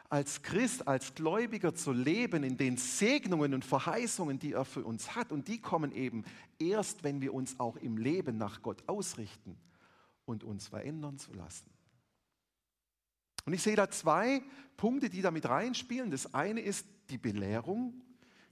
als 0.10 0.42
Christ, 0.42 0.90
als 0.90 1.16
Gläubiger 1.16 1.74
zu 1.74 1.94
leben 1.94 2.44
in 2.44 2.58
den 2.58 2.76
Segnungen 2.76 3.54
und 3.54 3.64
Verheißungen, 3.64 4.40
die 4.40 4.52
er 4.52 4.66
für 4.66 4.84
uns 4.84 5.16
hat. 5.16 5.32
Und 5.32 5.48
die 5.48 5.62
kommen 5.62 5.94
eben 5.94 6.26
erst, 6.60 7.06
wenn 7.06 7.22
wir 7.22 7.34
uns 7.34 7.62
auch 7.62 7.78
im 7.78 7.96
Leben 7.96 8.38
nach 8.38 8.62
Gott 8.62 8.84
ausrichten 8.88 9.58
und 10.26 10.44
uns 10.44 10.68
verändern 10.68 11.18
zu 11.18 11.32
lassen. 11.32 11.77
Und 13.48 13.54
ich 13.54 13.64
sehe 13.64 13.78
da 13.78 13.90
zwei 13.90 14.44
Punkte, 14.76 15.10
die 15.10 15.22
damit 15.22 15.48
reinspielen. 15.48 16.12
Das 16.12 16.34
eine 16.34 16.60
ist 16.60 16.86
die 17.10 17.18
Belehrung, 17.18 17.94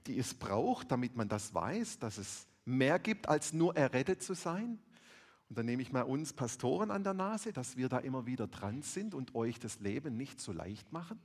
die 0.06 0.18
es 0.18 0.32
braucht, 0.32 0.90
damit 0.90 1.16
man 1.16 1.28
das 1.28 1.52
weiß, 1.52 1.98
dass 1.98 2.16
es 2.16 2.46
mehr 2.64 2.98
gibt, 2.98 3.28
als 3.28 3.52
nur 3.52 3.76
errettet 3.76 4.22
zu 4.22 4.32
sein. 4.32 4.78
Und 5.50 5.58
dann 5.58 5.66
nehme 5.66 5.82
ich 5.82 5.92
mal 5.92 6.00
uns 6.00 6.32
Pastoren 6.32 6.90
an 6.90 7.04
der 7.04 7.12
Nase, 7.12 7.52
dass 7.52 7.76
wir 7.76 7.90
da 7.90 7.98
immer 7.98 8.24
wieder 8.24 8.46
dran 8.46 8.80
sind 8.80 9.14
und 9.14 9.34
euch 9.34 9.60
das 9.60 9.80
Leben 9.80 10.16
nicht 10.16 10.40
so 10.40 10.50
leicht 10.52 10.90
machen. 10.94 11.20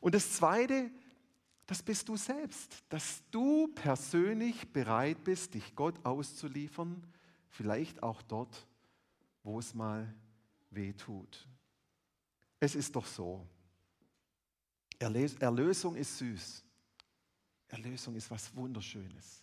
Und 0.00 0.14
das 0.14 0.34
Zweite, 0.34 0.88
das 1.66 1.82
bist 1.82 2.08
du 2.08 2.16
selbst, 2.16 2.84
dass 2.90 3.24
du 3.32 3.66
persönlich 3.74 4.72
bereit 4.72 5.24
bist, 5.24 5.54
dich 5.54 5.74
Gott 5.74 5.96
auszuliefern, 6.06 7.02
vielleicht 7.48 8.04
auch 8.04 8.22
dort, 8.22 8.68
wo 9.42 9.58
es 9.58 9.74
mal 9.74 10.14
weh 10.70 10.92
tut. 10.92 11.48
Es 12.60 12.74
ist 12.74 12.94
doch 12.94 13.06
so. 13.06 13.46
Erlösung 14.98 15.96
ist 15.96 16.18
süß. 16.18 16.64
Erlösung 17.68 18.14
ist 18.14 18.30
was 18.30 18.54
Wunderschönes. 18.54 19.42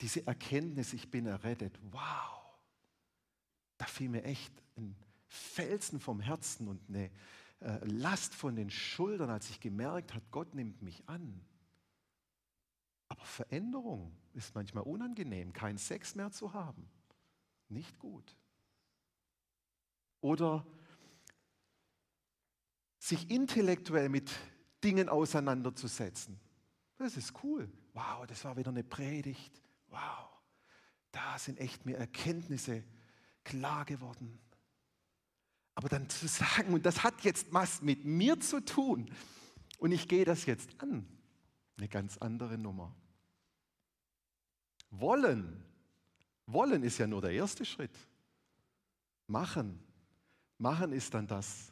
Diese 0.00 0.26
Erkenntnis, 0.26 0.92
ich 0.92 1.10
bin 1.10 1.26
errettet, 1.26 1.78
wow, 1.90 2.42
da 3.78 3.86
fiel 3.86 4.08
mir 4.08 4.24
echt 4.24 4.52
ein 4.76 4.94
Felsen 5.28 5.98
vom 5.98 6.20
Herzen 6.20 6.68
und 6.68 6.80
eine 6.88 7.10
äh, 7.60 7.84
Last 7.84 8.34
von 8.34 8.56
den 8.56 8.70
Schultern, 8.70 9.30
als 9.30 9.48
ich 9.50 9.60
gemerkt 9.60 10.14
habe, 10.14 10.24
Gott 10.30 10.54
nimmt 10.54 10.82
mich 10.82 11.08
an. 11.08 11.40
Aber 13.08 13.24
Veränderung 13.24 14.16
ist 14.34 14.54
manchmal 14.54 14.84
unangenehm, 14.84 15.52
keinen 15.52 15.78
Sex 15.78 16.14
mehr 16.14 16.30
zu 16.30 16.52
haben. 16.52 16.88
Nicht 17.68 17.98
gut. 17.98 18.36
Oder 20.20 20.66
sich 23.02 23.28
intellektuell 23.30 24.08
mit 24.08 24.30
Dingen 24.84 25.08
auseinanderzusetzen. 25.08 26.38
Das 26.98 27.16
ist 27.16 27.32
cool. 27.42 27.68
Wow, 27.94 28.24
das 28.28 28.44
war 28.44 28.56
wieder 28.56 28.70
eine 28.70 28.84
Predigt. 28.84 29.60
Wow, 29.88 30.28
da 31.10 31.36
sind 31.36 31.58
echt 31.58 31.84
mir 31.84 31.96
Erkenntnisse 31.96 32.84
klar 33.42 33.84
geworden. 33.84 34.38
Aber 35.74 35.88
dann 35.88 36.08
zu 36.08 36.28
sagen, 36.28 36.72
und 36.74 36.86
das 36.86 37.02
hat 37.02 37.22
jetzt 37.22 37.52
was 37.52 37.82
mit 37.82 38.04
mir 38.04 38.38
zu 38.38 38.64
tun, 38.64 39.12
und 39.78 39.90
ich 39.90 40.06
gehe 40.06 40.24
das 40.24 40.46
jetzt 40.46 40.80
an, 40.80 41.04
eine 41.76 41.88
ganz 41.88 42.18
andere 42.18 42.56
Nummer. 42.56 42.94
Wollen, 44.90 45.64
wollen 46.46 46.84
ist 46.84 46.98
ja 46.98 47.08
nur 47.08 47.20
der 47.20 47.32
erste 47.32 47.64
Schritt. 47.64 47.98
Machen, 49.26 49.82
machen 50.56 50.92
ist 50.92 51.14
dann 51.14 51.26
das, 51.26 51.71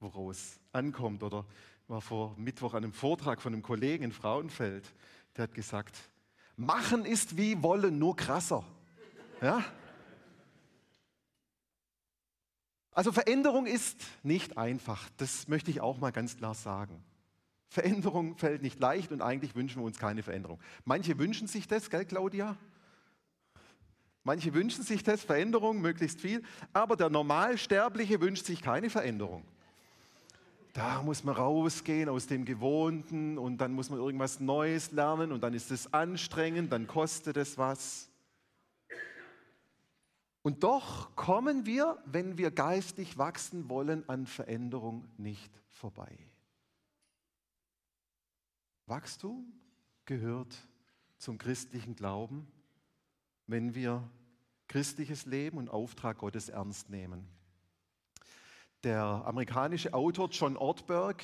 woraus 0.00 0.36
es 0.36 0.60
ankommt. 0.72 1.22
Oder 1.22 1.44
war 1.86 2.00
vor 2.00 2.34
Mittwoch 2.36 2.74
an 2.74 2.84
einem 2.84 2.92
Vortrag 2.92 3.40
von 3.40 3.52
einem 3.52 3.62
Kollegen 3.62 4.04
in 4.04 4.12
Frauenfeld, 4.12 4.84
der 5.36 5.44
hat 5.44 5.54
gesagt, 5.54 5.96
machen 6.56 7.04
ist 7.04 7.36
wie 7.36 7.62
wollen, 7.62 7.98
nur 7.98 8.16
krasser. 8.16 8.64
Ja? 9.40 9.64
Also 12.92 13.12
Veränderung 13.12 13.66
ist 13.66 13.96
nicht 14.22 14.58
einfach, 14.58 15.08
das 15.16 15.48
möchte 15.48 15.70
ich 15.70 15.80
auch 15.80 15.98
mal 15.98 16.10
ganz 16.10 16.36
klar 16.36 16.54
sagen. 16.54 17.02
Veränderung 17.68 18.36
fällt 18.36 18.62
nicht 18.62 18.80
leicht 18.80 19.12
und 19.12 19.22
eigentlich 19.22 19.54
wünschen 19.54 19.80
wir 19.80 19.86
uns 19.86 19.98
keine 19.98 20.24
Veränderung. 20.24 20.60
Manche 20.84 21.18
wünschen 21.18 21.46
sich 21.46 21.68
das, 21.68 21.88
gell 21.88 22.04
Claudia? 22.04 22.56
Manche 24.24 24.52
wünschen 24.54 24.82
sich 24.84 25.04
das, 25.04 25.22
Veränderung, 25.22 25.80
möglichst 25.80 26.20
viel, 26.20 26.42
aber 26.72 26.96
der 26.96 27.10
Normalsterbliche 27.10 28.20
wünscht 28.20 28.44
sich 28.44 28.60
keine 28.60 28.90
Veränderung. 28.90 29.44
Da 30.72 31.02
muss 31.02 31.24
man 31.24 31.34
rausgehen 31.34 32.08
aus 32.08 32.26
dem 32.26 32.44
Gewohnten 32.44 33.38
und 33.38 33.58
dann 33.58 33.72
muss 33.72 33.90
man 33.90 33.98
irgendwas 33.98 34.38
Neues 34.38 34.92
lernen 34.92 35.32
und 35.32 35.42
dann 35.42 35.52
ist 35.52 35.70
es 35.70 35.92
anstrengend, 35.92 36.70
dann 36.70 36.86
kostet 36.86 37.36
es 37.36 37.58
was. 37.58 38.08
Und 40.42 40.62
doch 40.62 41.14
kommen 41.16 41.66
wir, 41.66 41.98
wenn 42.06 42.38
wir 42.38 42.50
geistig 42.50 43.18
wachsen 43.18 43.68
wollen, 43.68 44.08
an 44.08 44.26
Veränderung 44.26 45.06
nicht 45.18 45.50
vorbei. 45.68 46.16
Wachstum 48.86 49.52
gehört 50.04 50.56
zum 51.18 51.36
christlichen 51.36 51.94
Glauben, 51.94 52.46
wenn 53.46 53.74
wir 53.74 54.08
christliches 54.68 55.26
Leben 55.26 55.58
und 55.58 55.68
Auftrag 55.68 56.18
Gottes 56.18 56.48
ernst 56.48 56.88
nehmen. 56.90 57.28
Der 58.82 59.02
amerikanische 59.02 59.92
Autor 59.92 60.30
John 60.30 60.56
Ortberg, 60.56 61.22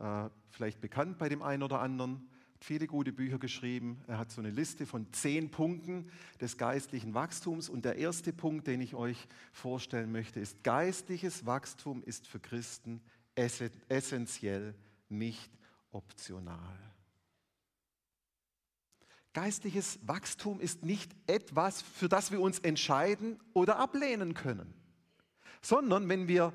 äh, 0.00 0.28
vielleicht 0.50 0.80
bekannt 0.80 1.18
bei 1.18 1.28
dem 1.28 1.40
einen 1.40 1.62
oder 1.62 1.80
anderen, 1.80 2.28
viele 2.58 2.88
gute 2.88 3.12
Bücher 3.12 3.38
geschrieben. 3.38 4.02
Er 4.08 4.18
hat 4.18 4.32
so 4.32 4.40
eine 4.40 4.50
Liste 4.50 4.86
von 4.86 5.12
zehn 5.12 5.50
Punkten 5.50 6.10
des 6.40 6.58
geistlichen 6.58 7.14
Wachstums. 7.14 7.68
Und 7.68 7.84
der 7.84 7.96
erste 7.96 8.32
Punkt, 8.32 8.66
den 8.66 8.80
ich 8.80 8.94
euch 8.94 9.28
vorstellen 9.52 10.10
möchte, 10.10 10.40
ist, 10.40 10.64
geistliches 10.64 11.46
Wachstum 11.46 12.02
ist 12.02 12.26
für 12.26 12.40
Christen 12.40 13.00
essentiell, 13.34 14.74
nicht 15.08 15.50
optional. 15.92 16.78
Geistliches 19.34 19.98
Wachstum 20.02 20.60
ist 20.60 20.84
nicht 20.84 21.14
etwas, 21.26 21.80
für 21.80 22.08
das 22.08 22.32
wir 22.32 22.40
uns 22.40 22.58
entscheiden 22.58 23.40
oder 23.54 23.78
ablehnen 23.78 24.34
können, 24.34 24.74
sondern 25.62 26.08
wenn 26.08 26.28
wir 26.28 26.52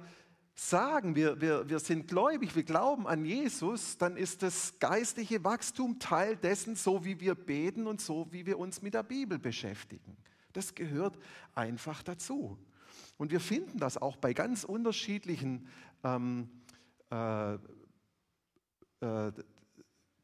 sagen, 0.53 1.15
wir, 1.15 1.39
wir, 1.39 1.69
wir 1.69 1.79
sind 1.79 2.07
gläubig, 2.07 2.55
wir 2.55 2.63
glauben 2.63 3.07
an 3.07 3.25
Jesus, 3.25 3.97
dann 3.97 4.17
ist 4.17 4.41
das 4.41 4.79
geistliche 4.79 5.43
Wachstum 5.43 5.99
Teil 5.99 6.35
dessen, 6.35 6.75
so 6.75 7.05
wie 7.05 7.19
wir 7.19 7.35
beten 7.35 7.87
und 7.87 8.01
so 8.01 8.27
wie 8.31 8.45
wir 8.45 8.57
uns 8.57 8.81
mit 8.81 8.93
der 8.95 9.03
Bibel 9.03 9.37
beschäftigen. 9.37 10.17
Das 10.53 10.73
gehört 10.73 11.17
einfach 11.53 12.01
dazu. 12.01 12.57
Und 13.17 13.31
wir 13.31 13.39
finden 13.39 13.77
das 13.77 13.97
auch 13.97 14.15
bei 14.15 14.33
ganz 14.33 14.63
unterschiedlichen 14.63 15.67
ähm, 16.03 16.49
äh, 17.11 17.53
äh, 17.53 19.31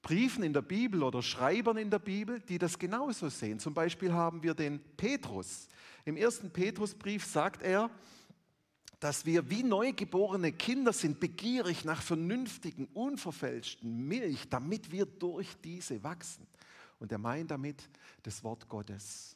Briefen 0.02 0.44
in 0.44 0.54
der 0.54 0.64
Bibel 0.64 1.04
oder 1.04 1.22
Schreibern 1.22 1.78
in 1.78 1.90
der 1.90 2.00
Bibel, 2.00 2.40
die 2.42 2.58
das 2.58 2.78
genauso 2.78 3.30
sehen. 3.30 3.60
Zum 3.60 3.74
Beispiel 3.74 4.12
haben 4.12 4.44
wir 4.44 4.54
den 4.54 4.80
Petrus. 4.98 5.68
Im 6.06 6.18
ersten 6.18 6.52
Petrusbrief 6.52 7.26
sagt 7.26 7.62
er, 7.62 7.90
dass 9.04 9.26
wir 9.26 9.50
wie 9.50 9.64
neugeborene 9.64 10.54
Kinder 10.54 10.94
sind, 10.94 11.20
begierig 11.20 11.84
nach 11.84 12.02
vernünftigen, 12.02 12.86
unverfälschten 12.94 14.08
Milch, 14.08 14.48
damit 14.48 14.94
wir 14.94 15.06
durch 15.06 15.50
diese 15.62 16.02
wachsen. 16.06 16.48
Und 17.00 17.12
er 17.12 17.18
meint 17.18 17.52
damit 17.52 17.90
das 18.22 18.46
Wort 18.46 18.70
Gottes. 18.70 19.36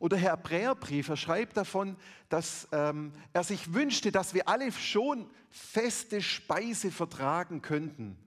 Oder 0.00 0.16
Herr 0.16 0.32
Hebräerbrief, 0.32 1.08
er 1.08 1.16
schreibt 1.16 1.56
davon, 1.56 1.96
dass 2.28 2.66
ähm, 2.72 3.12
er 3.32 3.44
sich 3.44 3.72
wünschte, 3.72 4.10
dass 4.10 4.34
wir 4.34 4.48
alle 4.48 4.72
schon 4.72 5.30
feste 5.50 6.20
Speise 6.20 6.90
vertragen 6.90 7.62
könnten. 7.62 8.18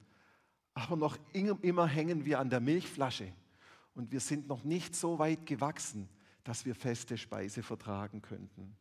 Aber 0.74 0.96
noch 0.96 1.18
immer 1.34 1.88
hängen 1.88 2.24
wir 2.24 2.40
an 2.40 2.50
der 2.50 2.62
Milchflasche 2.62 3.34
und 3.96 4.14
wir 4.14 4.22
sind 4.22 4.48
noch 4.48 4.64
nicht 4.64 4.96
so 4.96 5.20
weit 5.20 5.46
gewachsen, 5.46 6.08
dass 6.46 6.66
wir 6.66 6.74
feste 6.74 7.18
Speise 7.18 7.64
vertragen 7.64 8.22
könnten. 8.22 8.78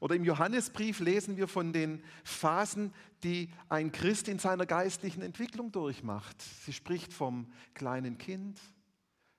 Oder 0.00 0.14
im 0.14 0.24
Johannesbrief 0.24 1.00
lesen 1.00 1.36
wir 1.36 1.46
von 1.46 1.74
den 1.74 2.02
Phasen, 2.24 2.92
die 3.22 3.50
ein 3.68 3.92
Christ 3.92 4.28
in 4.28 4.38
seiner 4.38 4.64
geistlichen 4.64 5.22
Entwicklung 5.22 5.70
durchmacht. 5.70 6.40
Sie 6.40 6.72
spricht 6.72 7.12
vom 7.12 7.52
kleinen 7.74 8.16
Kind, 8.16 8.58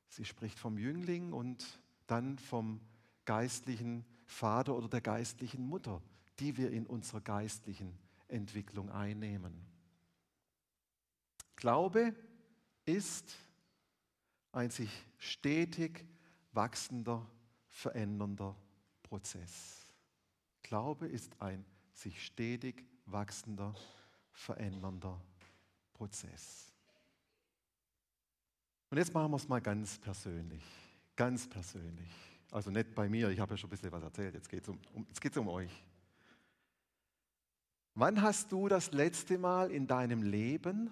sie 0.08 0.24
spricht 0.24 0.60
vom 0.60 0.78
Jüngling 0.78 1.34
und 1.34 1.66
dann 2.06 2.38
vom 2.38 2.80
geistlichen 3.26 4.06
Vater 4.26 4.76
oder 4.76 4.88
der 4.88 5.02
geistlichen 5.02 5.68
Mutter, 5.68 6.02
die 6.40 6.58
wir 6.58 6.72
in 6.72 6.86
unserer 6.86 7.22
geistlichen 7.22 7.98
Entwicklung 8.28 8.92
einnehmen. 8.92 9.66
Glaube 11.56 12.16
ist 12.86 13.36
ein 14.52 14.70
sich 14.70 14.92
stetig 15.18 16.06
wachsender, 16.52 17.26
verändernder 17.68 18.56
Prozess. 19.04 19.81
Glaube 20.72 21.06
ist 21.06 21.36
ein 21.42 21.66
sich 21.92 22.26
stetig 22.26 22.86
wachsender, 23.06 23.76
verändernder 24.32 25.20
Prozess. 25.92 26.72
Und 28.90 28.98
jetzt 28.98 29.14
machen 29.14 29.32
wir 29.32 29.36
es 29.36 29.50
mal 29.50 29.60
ganz 29.60 30.00
persönlich. 30.00 30.64
Ganz 31.18 31.50
persönlich. 31.50 32.10
Also 32.52 32.72
nicht 32.72 32.96
bei 32.96 33.10
mir, 33.10 33.32
ich 33.32 33.40
habe 33.42 33.52
ja 33.52 33.58
schon 33.58 33.68
ein 33.68 33.72
bisschen 33.72 33.92
was 33.92 34.02
erzählt, 34.02 34.34
jetzt 34.34 34.48
geht 34.48 34.64
es 34.64 34.70
um, 34.70 34.80
um, 34.94 35.06
um 35.36 35.48
euch. 35.50 35.84
Wann 37.94 38.22
hast 38.22 38.50
du 38.54 38.70
das 38.70 38.94
letzte 38.94 39.38
Mal 39.38 39.72
in 39.72 39.88
deinem 39.88 40.24
Leben 40.24 40.90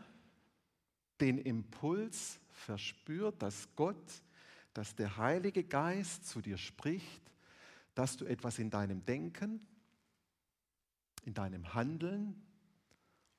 den 1.21 1.37
Impuls 1.37 2.41
verspürt, 2.51 3.41
dass 3.41 3.69
Gott, 3.77 3.95
dass 4.73 4.93
der 4.93 5.15
Heilige 5.15 5.63
Geist 5.63 6.27
zu 6.27 6.41
dir 6.41 6.57
spricht 6.57 7.29
dass 7.99 8.15
du 8.15 8.23
etwas 8.23 8.59
in 8.59 8.69
deinem 8.69 9.03
Denken, 9.03 9.59
in 11.29 11.35
deinem 11.35 11.75
Handeln 11.75 12.41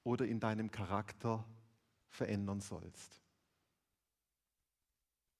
oder 0.04 0.24
in 0.24 0.38
deinem 0.38 0.70
Charakter 0.70 1.44
verändern 2.08 2.60
sollst. 2.60 3.20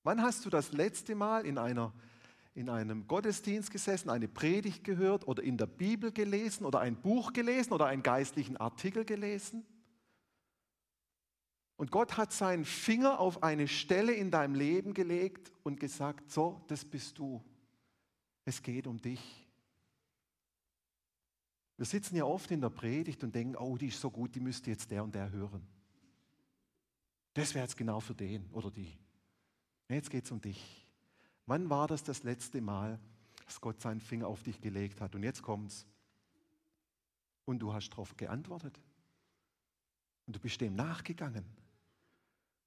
Wann 0.03 0.21
hast 0.21 0.45
du 0.45 0.51
das 0.51 0.73
letzte 0.73 1.15
Mal 1.15 1.47
in, 1.47 1.59
einer, 1.59 1.93
in 2.57 2.69
einem 2.69 3.07
Gottesdienst 3.07 3.71
gesessen, 3.71 4.11
eine 4.11 4.27
Predigt 4.27 4.83
gehört 4.83 5.29
oder 5.29 5.45
in 5.45 5.59
der 5.59 5.67
Bibel 5.67 6.11
gelesen 6.11 6.65
oder 6.67 6.81
ein 6.81 6.97
Buch 6.97 7.33
gelesen 7.33 7.73
oder 7.73 7.87
einen 7.87 8.03
geistlichen 8.03 8.57
Artikel 8.57 9.05
gelesen? 9.05 9.65
Und 11.77 11.93
Gott 11.93 12.17
hat 12.17 12.33
seinen 12.33 12.65
Finger 12.65 13.21
auf 13.21 13.45
eine 13.45 13.69
Stelle 13.69 14.13
in 14.13 14.33
deinem 14.33 14.57
Leben 14.57 14.93
gelegt 14.93 15.53
und 15.63 15.79
gesagt, 15.79 16.33
so, 16.33 16.65
das 16.67 16.85
bist 16.85 17.17
du. 17.17 17.45
Es 18.45 18.61
geht 18.61 18.89
um 18.89 19.01
dich. 19.01 19.50
Wir 21.81 21.87
sitzen 21.87 22.15
ja 22.15 22.27
oft 22.27 22.51
in 22.51 22.61
der 22.61 22.69
Predigt 22.69 23.25
und 23.25 23.35
denken, 23.35 23.57
oh, 23.57 23.79
die 23.79 23.87
ist 23.87 23.99
so 23.99 24.11
gut, 24.11 24.35
die 24.35 24.41
müsste 24.41 24.69
jetzt 24.69 24.91
der 24.91 25.03
und 25.03 25.15
der 25.15 25.31
hören. 25.31 25.67
Das 27.33 27.55
wäre 27.55 27.65
jetzt 27.65 27.79
genau 27.79 28.01
für 28.01 28.15
den 28.15 28.51
oder 28.51 28.71
die. 28.71 28.99
Jetzt 29.89 30.11
geht 30.11 30.27
es 30.27 30.31
um 30.31 30.43
dich. 30.43 30.87
Wann 31.47 31.71
war 31.71 31.89
das 31.89 32.05
das 32.05 32.23
letzte 32.23 32.61
Mal, 32.61 33.01
dass 33.47 33.63
Gott 33.63 33.81
seinen 33.81 34.03
Finger 34.03 34.27
auf 34.27 34.43
dich 34.43 34.61
gelegt 34.61 35.01
hat? 35.01 35.15
Und 35.15 35.23
jetzt 35.23 35.41
kommt's. 35.41 35.87
Und 37.47 37.61
du 37.61 37.73
hast 37.73 37.89
darauf 37.89 38.15
geantwortet. 38.15 38.79
Und 40.27 40.37
du 40.37 40.39
bist 40.39 40.61
dem 40.61 40.75
nachgegangen. 40.75 41.47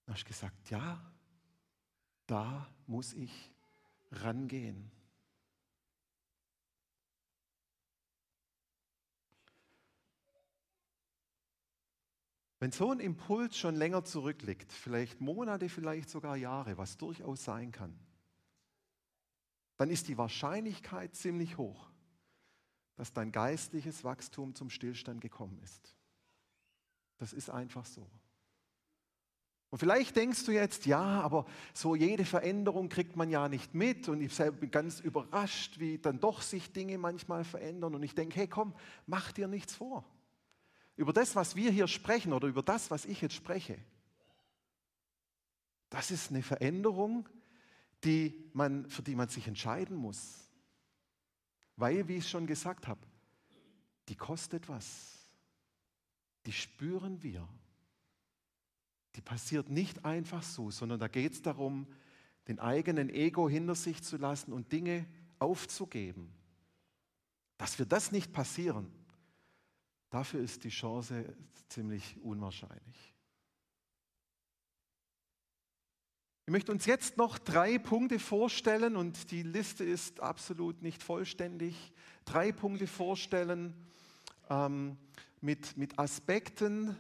Du 0.08 0.14
hast 0.14 0.26
gesagt, 0.26 0.72
ja, 0.72 1.00
da 2.26 2.68
muss 2.88 3.14
ich 3.14 3.52
rangehen. 4.12 4.90
Wenn 12.64 12.72
so 12.72 12.92
ein 12.92 13.02
Impuls 13.02 13.58
schon 13.58 13.76
länger 13.76 14.06
zurückliegt, 14.06 14.72
vielleicht 14.72 15.20
Monate, 15.20 15.68
vielleicht 15.68 16.10
sogar 16.10 16.38
Jahre, 16.38 16.78
was 16.78 16.96
durchaus 16.96 17.44
sein 17.44 17.74
kann, 17.74 17.94
dann 19.76 19.90
ist 19.90 20.08
die 20.08 20.18
Wahrscheinlichkeit 20.18 21.14
ziemlich 21.14 21.58
hoch, 21.58 21.92
dass 22.96 23.12
dein 23.12 23.34
geistliches 23.34 24.06
Wachstum 24.06 24.56
zum 24.56 24.70
Stillstand 24.70 25.20
gekommen 25.20 25.60
ist. 25.62 25.94
Das 27.18 27.34
ist 27.34 27.50
einfach 27.50 27.86
so. 27.86 28.10
Und 29.70 29.80
vielleicht 29.80 30.16
denkst 30.16 30.46
du 30.46 30.54
jetzt, 30.54 30.86
ja, 30.86 31.20
aber 31.20 31.46
so 31.74 31.96
jede 31.96 32.24
Veränderung 32.24 32.88
kriegt 32.88 33.18
man 33.18 33.30
ja 33.30 33.50
nicht 33.50 33.74
mit 33.74 34.08
und 34.08 34.22
ich 34.22 34.38
bin 34.38 34.72
ganz 34.72 35.02
überrascht, 35.02 35.80
wie 35.80 35.98
dann 35.98 36.22
doch 36.22 36.42
sich 36.42 36.72
Dinge 36.72 36.98
manchmal 36.98 37.44
verändern 37.44 37.94
und 37.94 38.04
ich 38.04 38.16
denke, 38.16 38.40
hey 38.40 38.48
komm, 38.48 38.74
mach 39.06 39.34
dir 39.34 39.50
nichts 39.50 39.76
vor 39.76 40.06
über 40.96 41.14
das, 41.14 41.36
was 41.36 41.56
wir 41.56 41.72
hier 41.72 41.88
sprechen 41.88 42.34
oder 42.34 42.48
über 42.48 42.62
das, 42.62 42.92
was 42.92 43.06
ich 43.06 43.22
jetzt 43.22 43.36
spreche, 43.36 43.78
das 45.90 46.12
ist 46.12 46.32
eine 46.32 46.42
Veränderung, 46.42 47.28
die 48.04 48.50
man, 48.54 48.90
für 48.90 49.04
die 49.04 49.16
man 49.16 49.30
sich 49.30 49.48
entscheiden 49.48 49.96
muss. 49.96 50.50
Weil, 51.76 52.08
wie 52.08 52.18
ich 52.18 52.30
schon 52.30 52.48
gesagt 52.48 52.88
habe, 52.88 53.02
die 54.10 54.16
kostet 54.16 54.70
was. 54.70 55.30
Die 56.46 56.52
spüren 56.52 57.22
wir. 57.24 57.48
Die 59.16 59.22
passiert 59.22 59.70
nicht 59.70 60.04
einfach 60.04 60.44
so, 60.44 60.72
sondern 60.72 61.00
da 61.00 61.08
geht 61.08 61.34
es 61.34 61.42
darum, 61.42 61.88
den 62.48 62.60
eigenen 62.60 63.10
Ego 63.10 63.48
hinter 63.48 63.76
sich 63.76 64.04
zu 64.04 64.18
lassen 64.18 64.52
und 64.52 64.72
Dinge 64.72 65.06
aufzugeben. 65.40 66.34
Dass 67.58 67.80
wir 67.80 67.86
das 67.86 68.12
nicht 68.12 68.34
passieren, 68.34 68.92
Dafür 70.14 70.42
ist 70.42 70.64
die 70.64 70.70
Chance 70.70 71.26
ziemlich 71.70 72.16
unwahrscheinlich. 72.22 73.16
Ich 76.46 76.52
möchte 76.52 76.72
uns 76.72 76.86
jetzt 76.86 77.18
noch 77.18 77.40
drei 77.40 77.80
Punkte 77.80 78.20
vorstellen 78.20 78.96
und 78.96 79.32
die 79.32 79.42
Liste 79.42 79.84
ist 79.84 80.20
absolut 80.20 80.84
nicht 80.84 81.02
vollständig. 81.02 81.92
Drei 82.26 82.52
Punkte 82.52 82.86
vorstellen 82.86 83.74
ähm, 84.52 84.98
mit, 85.42 85.78
mit 85.78 85.98
Aspekten, 85.98 86.96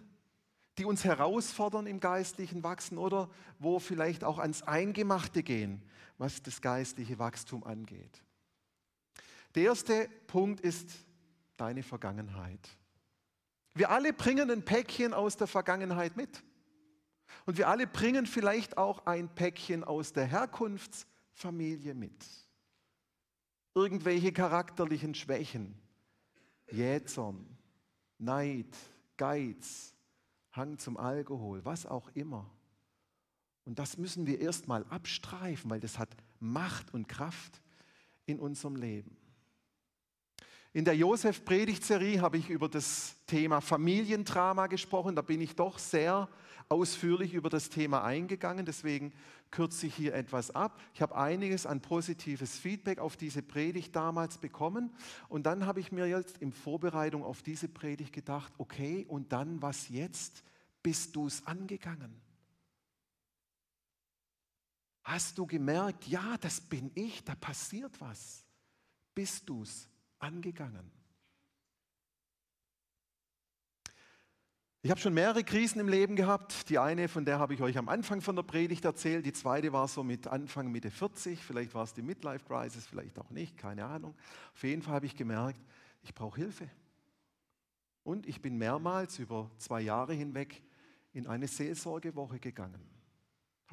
die 0.79 0.85
uns 0.85 1.03
herausfordern 1.03 1.85
im 1.85 1.99
geistlichen 1.99 2.63
Wachsen 2.63 2.97
oder 2.97 3.29
wo 3.59 3.77
vielleicht 3.77 4.23
auch 4.23 4.39
ans 4.39 4.63
Eingemachte 4.63 5.43
gehen, 5.43 5.83
was 6.17 6.41
das 6.41 6.61
geistliche 6.61 7.19
Wachstum 7.19 7.63
angeht. 7.63 8.23
Der 9.53 9.65
erste 9.65 10.09
Punkt 10.25 10.61
ist 10.61 10.89
deine 11.57 11.83
Vergangenheit. 11.83 12.75
Wir 13.73 13.89
alle 13.89 14.13
bringen 14.13 14.51
ein 14.51 14.63
Päckchen 14.63 15.13
aus 15.13 15.37
der 15.37 15.47
Vergangenheit 15.47 16.15
mit. 16.15 16.43
Und 17.45 17.57
wir 17.57 17.67
alle 17.67 17.87
bringen 17.87 18.25
vielleicht 18.25 18.77
auch 18.77 19.05
ein 19.05 19.33
Päckchen 19.33 19.83
aus 19.83 20.13
der 20.13 20.25
Herkunftsfamilie 20.25 21.93
mit. 21.93 22.25
Irgendwelche 23.75 24.31
charakterlichen 24.31 25.15
Schwächen, 25.15 25.75
Jätsern, 26.69 27.57
Neid, 28.19 28.77
Geiz, 29.17 29.95
Hang 30.51 30.77
zum 30.77 30.97
Alkohol, 30.97 31.65
was 31.65 31.87
auch 31.87 32.09
immer. 32.13 32.49
Und 33.65 33.79
das 33.79 33.97
müssen 33.97 34.27
wir 34.27 34.39
erstmal 34.39 34.85
abstreifen, 34.85 35.71
weil 35.71 35.79
das 35.79 35.97
hat 35.97 36.09
Macht 36.39 36.93
und 36.93 37.07
Kraft 37.07 37.61
in 38.25 38.39
unserem 38.39 38.75
Leben. 38.75 39.17
In 40.75 40.85
der 40.85 40.95
Josef-Predigtserie 40.95 42.19
habe 42.19 42.37
ich 42.37 42.49
über 42.49 42.67
das 42.67 43.15
Thema 43.27 43.61
Familiendrama 43.61 44.65
gesprochen. 44.65 45.15
Da 45.15 45.21
bin 45.21 45.39
ich 45.39 45.55
doch 45.55 45.77
sehr 45.77 46.27
ausführlich 46.67 47.35
über 47.35 47.51
das 47.51 47.69
Thema 47.69 48.03
eingegangen. 48.03 48.65
Deswegen 48.65 49.13
kürze 49.51 49.85
ich 49.85 49.93
hier 49.93 50.15
etwas 50.15 50.49
ab. 50.49 50.81
Ich 50.95 51.03
habe 51.03 51.15
einiges 51.15 51.67
an 51.67 51.79
positives 51.79 52.57
Feedback 52.57 52.97
auf 52.97 53.17
diese 53.17 53.43
Predigt 53.43 53.95
damals 53.95 54.39
bekommen. 54.39 54.91
Und 55.29 55.45
dann 55.45 55.67
habe 55.67 55.79
ich 55.79 55.91
mir 55.91 56.07
jetzt 56.07 56.39
in 56.39 56.51
Vorbereitung 56.51 57.23
auf 57.23 57.43
diese 57.43 57.67
Predigt 57.67 58.11
gedacht, 58.11 58.51
okay, 58.57 59.05
und 59.07 59.31
dann 59.31 59.61
was 59.61 59.89
jetzt? 59.89 60.43
Bist 60.81 61.15
du 61.15 61.27
es 61.27 61.45
angegangen? 61.45 62.19
Hast 65.03 65.37
du 65.37 65.45
gemerkt, 65.45 66.07
ja, 66.07 66.35
das 66.41 66.59
bin 66.59 66.89
ich, 66.95 67.23
da 67.23 67.35
passiert 67.35 68.01
was? 68.01 68.43
Bist 69.13 69.47
du 69.47 69.61
es 69.61 69.87
angegangen. 70.23 70.91
Ich 74.85 74.91
habe 74.91 74.99
schon 74.99 75.13
mehrere 75.13 75.45
Krisen 75.45 75.79
im 75.79 75.87
Leben 75.87 76.17
gehabt. 76.17 76.69
Die 76.69 76.77
eine, 76.77 77.07
von 77.07 77.23
der 77.23 77.39
habe 77.39 77.53
ich 77.53 77.61
euch 77.61 77.77
am 77.77 77.87
Anfang 77.87 78.19
von 78.19 78.35
der 78.35 78.43
Predigt 78.43 78.83
erzählt. 78.83 79.25
Die 79.25 79.31
zweite 79.31 79.71
war 79.71 79.87
so 79.87 80.03
mit 80.03 80.27
Anfang, 80.27 80.71
Mitte 80.71 80.91
40. 80.91 81.41
Vielleicht 81.41 81.73
war 81.73 81.85
es 81.85 81.93
die 81.93 82.01
Midlife 82.01 82.43
Crisis, 82.45 82.85
vielleicht 82.85 83.17
auch 83.17 83.29
nicht, 83.29 83.57
keine 83.57 83.85
Ahnung. 83.85 84.13
Auf 84.53 84.63
jeden 84.63 84.81
Fall 84.81 84.95
habe 84.95 85.05
ich 85.05 85.15
gemerkt, 85.15 85.61
ich 86.01 86.13
brauche 86.13 86.37
Hilfe. 86.37 86.69
Und 88.03 88.27
ich 88.27 88.41
bin 88.41 88.57
mehrmals 88.57 89.19
über 89.19 89.49
zwei 89.57 89.79
Jahre 89.79 90.13
hinweg 90.13 90.61
in 91.13 91.27
eine 91.27 91.47
Seelsorgewoche 91.47 92.39
gegangen. 92.39 92.81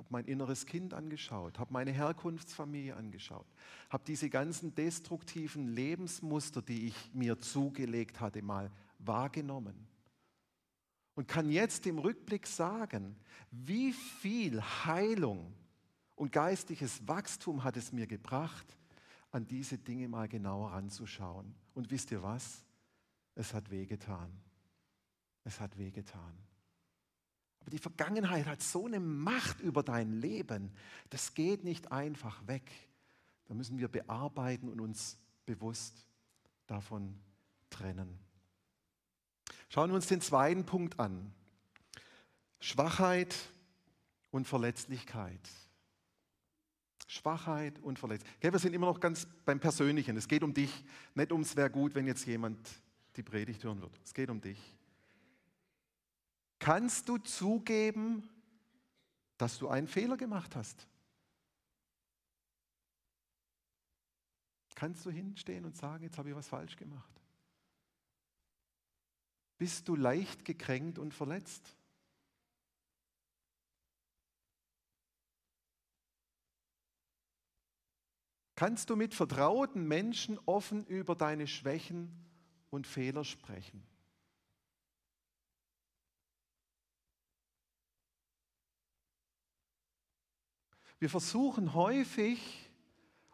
Habe 0.01 0.09
mein 0.13 0.25
inneres 0.25 0.65
Kind 0.65 0.95
angeschaut, 0.95 1.59
habe 1.59 1.75
meine 1.75 1.91
Herkunftsfamilie 1.91 2.97
angeschaut, 2.97 3.45
habe 3.91 4.03
diese 4.07 4.31
ganzen 4.31 4.75
destruktiven 4.75 5.69
Lebensmuster, 5.69 6.63
die 6.63 6.87
ich 6.87 7.11
mir 7.13 7.39
zugelegt 7.39 8.19
hatte, 8.19 8.41
mal 8.41 8.71
wahrgenommen 8.99 9.87
und 11.17 11.29
kann 11.29 11.51
jetzt 11.51 11.85
im 11.85 11.99
Rückblick 11.99 12.47
sagen, 12.47 13.15
wie 13.51 13.93
viel 13.93 14.63
Heilung 14.63 15.53
und 16.15 16.33
geistiges 16.33 17.07
Wachstum 17.07 17.63
hat 17.63 17.77
es 17.77 17.93
mir 17.93 18.07
gebracht, 18.07 18.79
an 19.31 19.47
diese 19.47 19.77
Dinge 19.77 20.09
mal 20.09 20.29
genauer 20.29 20.73
ranzuschauen. 20.73 21.55
Und 21.75 21.91
wisst 21.91 22.11
ihr 22.11 22.23
was? 22.23 22.65
Es 23.35 23.53
hat 23.53 23.71
wehgetan. 23.71 24.33
Es 25.45 25.61
hat 25.61 25.77
wehgetan. 25.77 26.33
Aber 27.61 27.71
die 27.71 27.79
Vergangenheit 27.79 28.47
hat 28.47 28.63
so 28.63 28.87
eine 28.87 29.01
Macht 29.01 29.61
über 29.61 29.83
dein 29.83 30.13
Leben, 30.13 30.73
das 31.11 31.35
geht 31.35 31.65
nicht 31.65 31.93
einfach 31.93 32.47
weg. 32.47 32.71
Da 33.47 33.55
müssen 33.55 33.79
wir 33.79 33.89
bearbeiten 33.89 34.69
und 34.69 34.81
uns 34.81 35.19
bewusst 35.45 36.07
davon 36.67 37.19
trennen. 37.69 38.19
Schauen 39.69 39.91
wir 39.91 39.97
uns 39.97 40.07
den 40.07 40.21
zweiten 40.21 40.65
Punkt 40.65 40.99
an. 40.99 41.33
Schwachheit 42.61 43.35
und 44.31 44.47
Verletzlichkeit. 44.47 45.41
Schwachheit 47.07 47.79
und 47.81 47.99
Verletzlichkeit. 47.99 48.53
wir 48.53 48.59
sind 48.61 48.73
immer 48.73 48.87
noch 48.87 49.01
ganz 49.01 49.27
beim 49.45 49.59
Persönlichen. 49.59 50.17
Es 50.17 50.29
geht 50.29 50.45
um 50.45 50.55
dich, 50.55 50.85
nicht 51.15 51.33
ums 51.33 51.57
wäre 51.57 51.71
gut, 51.71 51.95
wenn 51.95 52.07
jetzt 52.07 52.25
jemand 52.27 52.57
die 53.17 53.23
Predigt 53.23 53.65
hören 53.65 53.81
wird. 53.81 53.99
Es 54.05 54.15
geht 54.15 54.31
um 54.31 54.41
dich. 54.41 54.59
Kannst 56.61 57.09
du 57.09 57.17
zugeben, 57.19 58.29
dass 59.39 59.59
du 59.59 59.69
einen 59.69 59.89
Fehler 59.89 60.17
gemacht 60.17 60.55
hast? 60.55 60.87
Kannst 64.75 65.05
du 65.05 65.11
hinstehen 65.11 65.65
und 65.65 65.77
sagen, 65.77 66.05
jetzt 66.05 66.17
habe 66.19 66.29
ich 66.31 66.37
was 66.37 66.49
falsch 66.49 66.77
gemacht? 66.77 67.21
Bist 69.59 69.89
du 69.89 69.97
leicht 69.97 70.45
gekränkt 70.45 70.99
und 70.99 71.13
verletzt? 71.13 71.77
Kannst 78.55 78.91
du 78.91 78.97
mit 78.97 79.15
vertrauten 79.15 79.89
Menschen 79.89 80.39
offen 80.45 80.85
über 80.87 81.15
deine 81.15 81.47
Schwächen 81.47 82.11
und 82.69 82.87
Fehler 82.87 83.25
sprechen? 83.25 83.90
Wir 91.01 91.09
versuchen 91.09 91.73
häufig, 91.73 92.71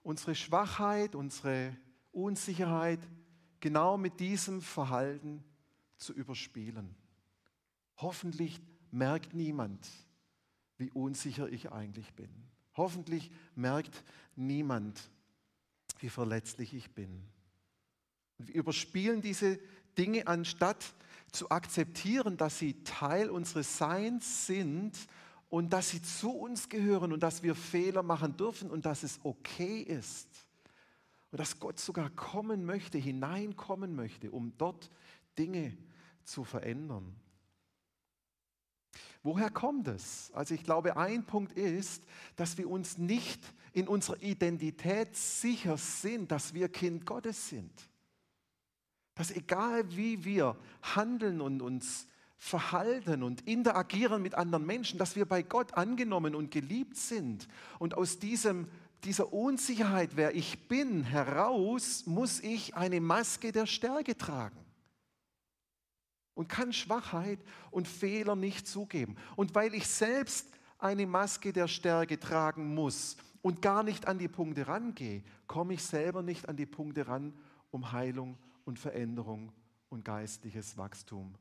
unsere 0.05 0.37
Schwachheit, 0.37 1.17
unsere 1.17 1.77
Unsicherheit 2.13 3.01
genau 3.59 3.99
mit 3.99 4.21
diesem 4.21 4.63
Verhalten 4.63 5.43
zu 5.97 6.13
überspielen. 6.13 6.95
Hoffentlich 7.97 8.61
merkt 8.93 9.35
niemand, 9.35 9.85
wie 10.79 10.93
unsicher 10.93 11.49
ich 11.49 11.73
eigentlich 11.73 12.15
bin. 12.15 12.31
Hoffentlich 12.77 13.33
merkt 13.57 14.05
niemand, 14.37 15.11
wie 15.99 16.09
verletzlich 16.09 16.73
ich 16.73 16.93
bin. 16.93 17.25
wir 18.39 18.55
überspielen 18.55 19.23
diese 19.23 19.59
Dinge, 19.99 20.29
anstatt 20.29 20.95
zu 21.33 21.51
akzeptieren, 21.51 22.37
dass 22.37 22.61
sie 22.61 22.85
Teil 22.85 23.29
unseres 23.29 23.77
Seins 23.77 24.47
sind 24.47 24.97
und 25.49 25.73
dass 25.73 25.91
sie 25.91 26.03
zu 26.03 26.31
uns 26.31 26.69
gehören 26.69 27.13
und 27.13 27.23
dass 27.23 27.43
wir 27.43 27.55
Fehler 27.55 28.03
machen 28.03 28.37
dürfen 28.37 28.71
und 28.71 28.85
dass 28.85 29.03
es 29.03 29.21
okay 29.23 29.81
ist. 29.81 30.29
Und 31.31 31.39
dass 31.41 31.59
Gott 31.59 31.79
sogar 31.79 32.11
kommen 32.11 32.65
möchte, 32.65 32.99
hineinkommen 32.99 33.95
möchte, 33.95 34.31
um 34.31 34.53
dort 34.59 34.91
Dinge 35.39 35.77
zu 36.25 36.45
verändern. 36.45 37.15
Woher 39.23 39.51
kommt 39.51 39.89
es? 39.89 40.31
Also 40.35 40.55
ich 40.55 40.63
glaube, 40.63 40.97
ein 40.97 41.27
Punkt 41.27 41.53
ist, 41.53 42.05
dass 42.37 42.59
wir 42.59 42.71
uns 42.71 42.97
nicht 42.97 43.41
in 43.73 43.89
unserer 43.89 44.23
Identität 44.23 45.17
sicher 45.17 45.77
sind, 45.77 46.31
dass 46.31 46.55
wir 46.55 46.69
Kind 46.69 47.07
Gottes 47.07 47.49
sind. 47.49 47.73
Dass 49.15 49.31
egal 49.31 49.97
wie 49.97 50.25
wir 50.25 50.57
handeln 50.81 51.41
und 51.41 51.61
uns 51.61 52.07
verhalten 52.39 53.23
und 53.23 53.47
interagieren 53.47 54.23
mit 54.23 54.35
anderen 54.35 54.67
Menschen, 54.67 54.99
dass 54.99 55.17
wir 55.17 55.27
bei 55.27 55.43
Gott 55.43 55.75
angenommen 55.75 56.35
und 56.35 56.51
geliebt 56.51 56.97
sind. 56.97 57.49
Und 57.79 57.95
aus 57.95 58.19
diesem, 58.19 58.69
dieser 59.05 59.33
Unsicherheit, 59.33 60.11
wer 60.15 60.35
ich 60.35 60.69
bin, 60.69 61.05
heraus 61.05 62.07
muss 62.07 62.41
ich 62.41 62.75
eine 62.75 63.01
Maske 63.01 63.53
der 63.53 63.67
Stärke 63.67 64.17
tragen 64.17 64.59
und 66.35 66.49
kann 66.49 66.73
Schwachheit 66.73 67.39
und 67.71 67.89
Fehler 67.89 68.37
nicht 68.37 68.69
zugeben. 68.69 69.17
Und 69.37 69.55
weil 69.55 69.75
ich 69.75 69.87
selbst 69.87 70.47
eine 70.79 71.07
Maske 71.07 71.53
der 71.53 71.69
Stärke 71.69 72.21
tragen 72.21 72.75
muss 72.75 73.17
und 73.41 73.63
gar 73.63 73.83
nicht 73.83 74.07
an 74.07 74.19
die 74.19 74.29
Punkte 74.29 74.69
rangehe, 74.69 75.23
komme 75.47 75.75
ich 75.75 75.83
selber 75.83 76.23
nicht 76.23 76.49
an 76.49 76.57
die 76.57 76.67
Punkte 76.67 77.09
ran, 77.09 77.33
um 77.71 77.93
Heilung 77.93 78.37
und 78.67 78.79
Veränderung 78.79 79.53
und 79.89 80.05
geistliches 80.05 80.77
Wachstum 80.77 81.35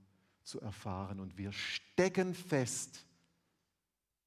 zu 0.46 0.62
erfahren. 0.62 1.20
Und 1.20 1.38
wir 1.38 1.52
stecken 1.52 2.34
fest 2.34 3.06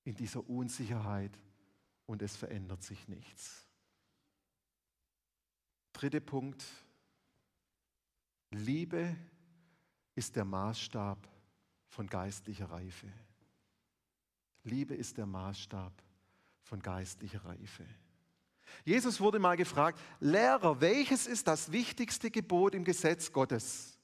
in 0.05 0.15
dieser 0.15 0.49
Unsicherheit 0.49 1.39
und 2.07 2.23
es 2.23 2.37
verändert 2.37 2.83
sich 2.83 3.09
nichts. 3.09 3.67
Dritter 5.93 6.21
Punkt. 6.21 6.65
Liebe 8.51 9.17
ist 10.15 10.37
der 10.37 10.45
Maßstab 10.45 11.29
von 11.89 12.07
geistlicher 12.07 12.71
Reife. 12.71 13.09
Liebe 14.65 14.95
ist 14.95 15.17
der 15.17 15.27
Maßstab 15.27 15.93
von 16.63 16.81
geistlicher 16.81 17.45
Reife. 17.45 17.85
Jesus 18.85 19.21
wurde 19.21 19.39
mal 19.39 19.57
gefragt, 19.57 20.01
Lehrer, 20.21 20.81
welches 20.81 21.27
ist 21.27 21.47
das 21.47 21.73
wichtigste 21.73 22.31
Gebot 22.31 22.75
im 22.75 22.85
Gesetz 22.85 23.33
Gottes? 23.33 23.98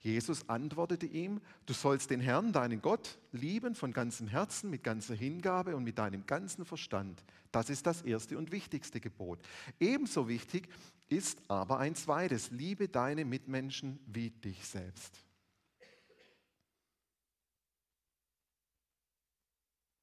Jesus 0.00 0.48
antwortete 0.48 1.06
ihm, 1.06 1.40
du 1.64 1.72
sollst 1.72 2.10
den 2.10 2.20
Herrn, 2.20 2.52
deinen 2.52 2.80
Gott, 2.80 3.18
lieben 3.32 3.74
von 3.74 3.92
ganzem 3.92 4.28
Herzen, 4.28 4.70
mit 4.70 4.84
ganzer 4.84 5.14
Hingabe 5.14 5.74
und 5.74 5.84
mit 5.84 5.98
deinem 5.98 6.26
ganzen 6.26 6.64
Verstand. 6.64 7.24
Das 7.50 7.70
ist 7.70 7.86
das 7.86 8.02
erste 8.02 8.38
und 8.38 8.52
wichtigste 8.52 9.00
Gebot. 9.00 9.40
Ebenso 9.80 10.28
wichtig 10.28 10.68
ist 11.08 11.40
aber 11.48 11.78
ein 11.78 11.94
zweites, 11.94 12.50
liebe 12.50 12.88
deine 12.88 13.24
Mitmenschen 13.24 13.98
wie 14.06 14.30
dich 14.30 14.64
selbst. 14.66 15.24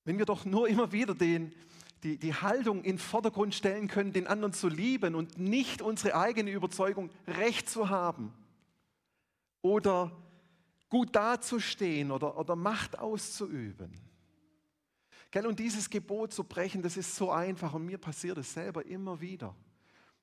Wenn 0.05 0.17
wir 0.17 0.25
doch 0.25 0.43
nur 0.43 0.67
immer 0.67 0.91
wieder 0.91 1.15
den, 1.15 1.53
die, 2.03 2.17
die 2.17 2.33
Haltung 2.33 2.79
in 2.79 2.93
den 2.95 2.99
Vordergrund 2.99 3.55
stellen 3.55 3.87
können, 3.87 4.11
den 4.11 4.27
anderen 4.27 4.51
zu 4.51 4.67
lieben 4.67 5.15
und 5.15 5.37
nicht 5.37 5.81
unsere 5.81 6.15
eigene 6.15 6.51
Überzeugung 6.51 7.09
recht 7.25 7.69
zu 7.69 7.89
haben 7.89 8.33
oder 9.63 10.11
gut 10.89 11.15
dazustehen 11.15 12.11
oder, 12.11 12.37
oder 12.37 12.55
Macht 12.55 12.99
auszuüben. 12.99 13.91
Gell, 15.31 15.47
und 15.47 15.57
dieses 15.57 15.89
Gebot 15.89 16.31
zu 16.31 16.43
brechen, 16.43 16.83
das 16.83 16.95
ist 16.95 17.15
so 17.15 17.31
einfach 17.31 17.73
und 17.73 17.87
mir 17.87 17.97
passiert 17.97 18.37
es 18.37 18.53
selber 18.53 18.85
immer 18.85 19.19
wieder, 19.19 19.55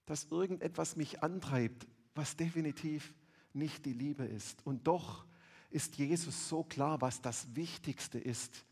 dass 0.07 0.27
irgendetwas 0.31 0.95
mich 0.95 1.21
antreibt, 1.25 1.89
was 2.15 2.37
definitiv 2.37 3.13
nicht 3.53 3.85
die 3.85 3.93
Liebe 3.93 4.25
ist. 4.25 4.65
Und 4.65 4.87
doch 4.87 5.27
ist 5.71 5.97
Jesus 5.97 6.49
so 6.49 6.63
klar, 6.63 7.01
was 7.01 7.21
das 7.21 7.57
Wichtigste 7.57 8.21
ist 8.21 8.65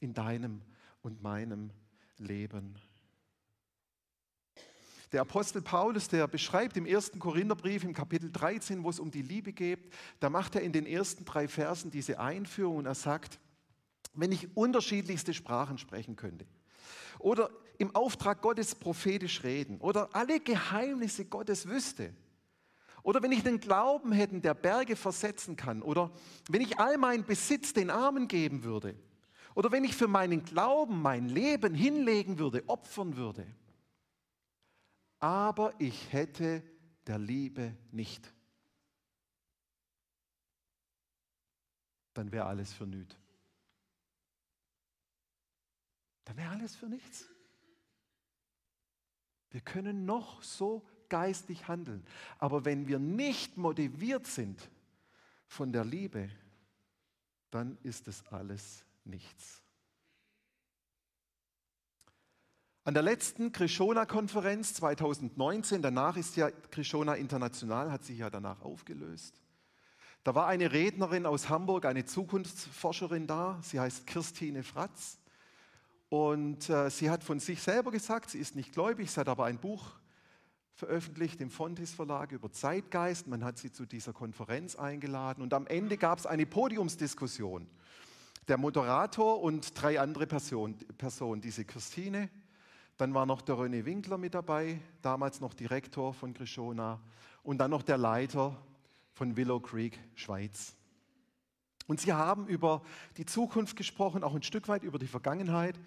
in 0.00 0.14
deinem 0.14 0.62
und 1.02 1.22
meinem 1.22 1.70
Leben. 2.18 2.74
Der 5.12 5.20
Apostel 5.20 5.62
Paulus, 5.62 6.08
der 6.08 6.26
beschreibt 6.26 6.76
im 6.76 6.84
ersten 6.84 7.18
Korintherbrief 7.18 7.84
im 7.84 7.92
Kapitel 7.92 8.30
13, 8.32 8.82
wo 8.82 8.90
es 8.90 8.98
um 8.98 9.10
die 9.10 9.22
Liebe 9.22 9.52
geht, 9.52 9.92
da 10.18 10.30
macht 10.30 10.56
er 10.56 10.62
in 10.62 10.72
den 10.72 10.86
ersten 10.86 11.24
drei 11.24 11.46
Versen 11.46 11.90
diese 11.90 12.18
Einführung 12.18 12.78
und 12.78 12.86
er 12.86 12.94
sagt, 12.94 13.38
wenn 14.14 14.32
ich 14.32 14.56
unterschiedlichste 14.56 15.32
Sprachen 15.32 15.78
sprechen 15.78 16.16
könnte 16.16 16.46
oder 17.18 17.50
im 17.78 17.94
Auftrag 17.94 18.42
Gottes 18.42 18.74
prophetisch 18.74 19.44
reden 19.44 19.78
oder 19.78 20.08
alle 20.12 20.40
Geheimnisse 20.40 21.24
Gottes 21.26 21.68
wüsste 21.68 22.12
Oder 23.02 23.22
wenn 23.22 23.30
ich 23.30 23.44
den 23.44 23.60
Glauben 23.60 24.10
hätte, 24.10 24.40
der 24.40 24.54
Berge 24.54 24.96
versetzen 24.96 25.54
kann. 25.54 25.80
Oder 25.80 26.10
wenn 26.48 26.60
ich 26.60 26.80
all 26.80 26.98
meinen 26.98 27.24
Besitz 27.24 27.72
den 27.72 27.88
Armen 27.88 28.26
geben 28.26 28.64
würde. 28.64 28.96
Oder 29.54 29.70
wenn 29.70 29.84
ich 29.84 29.94
für 29.94 30.08
meinen 30.08 30.44
Glauben 30.44 31.00
mein 31.02 31.28
Leben 31.28 31.72
hinlegen 31.72 32.40
würde, 32.40 32.64
opfern 32.66 33.16
würde. 33.16 33.46
Aber 35.18 35.74
ich 35.80 36.12
hätte 36.12 36.62
der 37.06 37.18
Liebe 37.18 37.76
nicht. 37.90 38.32
Dann 42.14 42.32
wäre 42.32 42.46
alles 42.46 42.72
für. 42.72 42.86
Dann 46.24 46.36
wäre 46.36 46.50
alles 46.50 46.74
für 46.74 46.86
nichts. 46.86 47.28
Wir 49.50 49.60
können 49.60 50.04
noch 50.04 50.42
so 50.42 50.86
geistig 51.08 51.68
handeln. 51.68 52.04
Aber 52.38 52.64
wenn 52.64 52.88
wir 52.88 52.98
nicht 52.98 53.56
motiviert 53.56 54.26
sind 54.26 54.68
von 55.46 55.72
der 55.72 55.84
Liebe, 55.84 56.30
dann 57.50 57.78
ist 57.82 58.08
es 58.08 58.26
alles 58.26 58.84
nichts. 59.04 59.62
An 62.86 62.94
der 62.94 63.02
letzten 63.02 63.50
Krishona-Konferenz 63.50 64.74
2019, 64.74 65.82
danach 65.82 66.16
ist 66.16 66.36
ja 66.36 66.52
Krishona 66.70 67.14
International, 67.14 67.90
hat 67.90 68.04
sich 68.04 68.18
ja 68.18 68.30
danach 68.30 68.62
aufgelöst. 68.62 69.42
Da 70.22 70.36
war 70.36 70.46
eine 70.46 70.70
Rednerin 70.70 71.26
aus 71.26 71.48
Hamburg, 71.48 71.84
eine 71.84 72.04
Zukunftsforscherin 72.04 73.26
da, 73.26 73.58
sie 73.60 73.80
heißt 73.80 74.06
Kirstine 74.06 74.62
Fratz. 74.62 75.18
Und 76.10 76.70
äh, 76.70 76.88
sie 76.88 77.10
hat 77.10 77.24
von 77.24 77.40
sich 77.40 77.60
selber 77.60 77.90
gesagt, 77.90 78.30
sie 78.30 78.38
ist 78.38 78.54
nicht 78.54 78.72
gläubig, 78.72 79.10
sie 79.10 79.18
hat 79.18 79.28
aber 79.28 79.46
ein 79.46 79.58
Buch 79.58 79.90
veröffentlicht 80.76 81.40
im 81.40 81.50
Fontis 81.50 81.92
Verlag 81.92 82.30
über 82.30 82.52
Zeitgeist. 82.52 83.26
Man 83.26 83.42
hat 83.42 83.58
sie 83.58 83.72
zu 83.72 83.84
dieser 83.84 84.12
Konferenz 84.12 84.76
eingeladen 84.76 85.42
und 85.42 85.54
am 85.54 85.66
Ende 85.66 85.96
gab 85.96 86.20
es 86.20 86.26
eine 86.26 86.46
Podiumsdiskussion. 86.46 87.66
Der 88.46 88.58
Moderator 88.58 89.42
und 89.42 89.72
drei 89.74 89.98
andere 89.98 90.28
Personen, 90.28 90.78
Person, 90.98 91.40
diese 91.40 91.64
Christine, 91.64 92.30
dann 92.96 93.12
war 93.12 93.26
noch 93.26 93.42
der 93.42 93.56
René 93.56 93.84
Winkler 93.84 94.18
mit 94.18 94.34
dabei, 94.34 94.80
damals 95.02 95.40
noch 95.40 95.54
Direktor 95.54 96.14
von 96.14 96.32
Grishona 96.32 97.00
und 97.42 97.58
dann 97.58 97.70
noch 97.70 97.82
der 97.82 97.98
Leiter 97.98 98.56
von 99.12 99.36
Willow 99.36 99.60
Creek 99.60 99.98
Schweiz. 100.14 100.74
Und 101.86 102.00
sie 102.00 102.12
haben 102.12 102.46
über 102.48 102.82
die 103.16 103.26
Zukunft 103.26 103.76
gesprochen, 103.76 104.24
auch 104.24 104.34
ein 104.34 104.42
Stück 104.42 104.68
weit 104.68 104.82
über 104.82 104.98
die 104.98 105.06
Vergangenheit. 105.06 105.78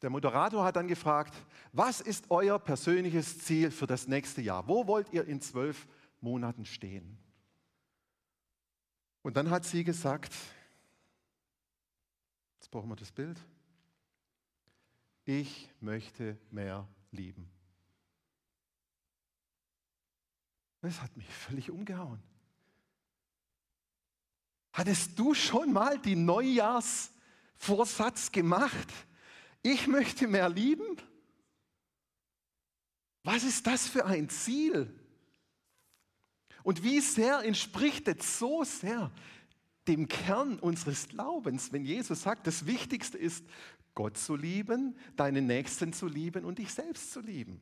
Der 0.00 0.10
Moderator 0.10 0.64
hat 0.64 0.76
dann 0.76 0.86
gefragt, 0.86 1.34
was 1.72 2.00
ist 2.00 2.30
euer 2.30 2.58
persönliches 2.58 3.40
Ziel 3.40 3.70
für 3.70 3.86
das 3.86 4.06
nächste 4.06 4.40
Jahr? 4.40 4.68
Wo 4.68 4.86
wollt 4.86 5.12
ihr 5.12 5.26
in 5.26 5.40
zwölf 5.40 5.88
Monaten 6.20 6.64
stehen? 6.64 7.18
Und 9.22 9.36
dann 9.36 9.50
hat 9.50 9.64
sie 9.64 9.82
gesagt, 9.82 10.32
jetzt 12.60 12.70
brauchen 12.70 12.88
wir 12.88 12.96
das 12.96 13.10
Bild, 13.10 13.40
ich 15.28 15.70
möchte 15.80 16.36
mehr 16.50 16.86
lieben. 17.10 17.50
Das 20.80 21.02
hat 21.02 21.14
mich 21.18 21.28
völlig 21.28 21.70
umgehauen. 21.70 22.22
Hattest 24.72 25.18
du 25.18 25.34
schon 25.34 25.74
mal 25.74 25.98
die 25.98 26.16
Neujahrsvorsatz 26.16 28.32
gemacht? 28.32 28.88
Ich 29.60 29.86
möchte 29.86 30.26
mehr 30.26 30.48
lieben? 30.48 30.96
Was 33.22 33.44
ist 33.44 33.66
das 33.66 33.86
für 33.86 34.06
ein 34.06 34.30
Ziel? 34.30 34.98
Und 36.62 36.82
wie 36.82 37.02
sehr 37.02 37.40
entspricht 37.40 38.08
es 38.08 38.38
so 38.38 38.64
sehr 38.64 39.12
dem 39.88 40.08
Kern 40.08 40.58
unseres 40.58 41.08
Glaubens, 41.08 41.72
wenn 41.72 41.84
Jesus 41.84 42.22
sagt, 42.22 42.46
das 42.46 42.66
Wichtigste 42.66 43.18
ist, 43.18 43.44
Gott 43.98 44.16
zu 44.16 44.36
lieben, 44.36 44.96
deinen 45.16 45.48
Nächsten 45.48 45.92
zu 45.92 46.06
lieben 46.06 46.44
und 46.44 46.60
dich 46.60 46.72
selbst 46.72 47.10
zu 47.10 47.18
lieben. 47.20 47.60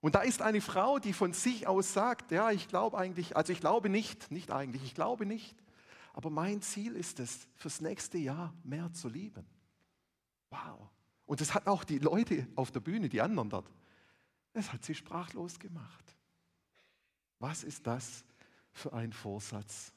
Und 0.00 0.14
da 0.14 0.22
ist 0.22 0.40
eine 0.40 0.62
Frau, 0.62 0.98
die 0.98 1.12
von 1.12 1.34
sich 1.34 1.66
aus 1.66 1.92
sagt, 1.92 2.30
ja, 2.30 2.50
ich 2.50 2.68
glaube 2.68 2.96
eigentlich, 2.96 3.36
also 3.36 3.52
ich 3.52 3.60
glaube 3.60 3.90
nicht, 3.90 4.30
nicht 4.30 4.50
eigentlich, 4.50 4.82
ich 4.82 4.94
glaube 4.94 5.26
nicht, 5.26 5.54
aber 6.14 6.30
mein 6.30 6.62
Ziel 6.62 6.96
ist 6.96 7.20
es, 7.20 7.48
fürs 7.54 7.82
nächste 7.82 8.16
Jahr 8.16 8.54
mehr 8.64 8.94
zu 8.94 9.10
lieben. 9.10 9.44
Wow. 10.48 10.88
Und 11.26 11.42
das 11.42 11.52
hat 11.52 11.66
auch 11.66 11.84
die 11.84 11.98
Leute 11.98 12.46
auf 12.54 12.70
der 12.70 12.80
Bühne, 12.80 13.10
die 13.10 13.20
anderen 13.20 13.50
dort, 13.50 13.70
das 14.54 14.72
hat 14.72 14.82
sie 14.86 14.94
sprachlos 14.94 15.58
gemacht. 15.58 16.16
Was 17.40 17.62
ist 17.62 17.86
das 17.86 18.24
für 18.72 18.94
ein 18.94 19.12
Vorsatz? 19.12 19.92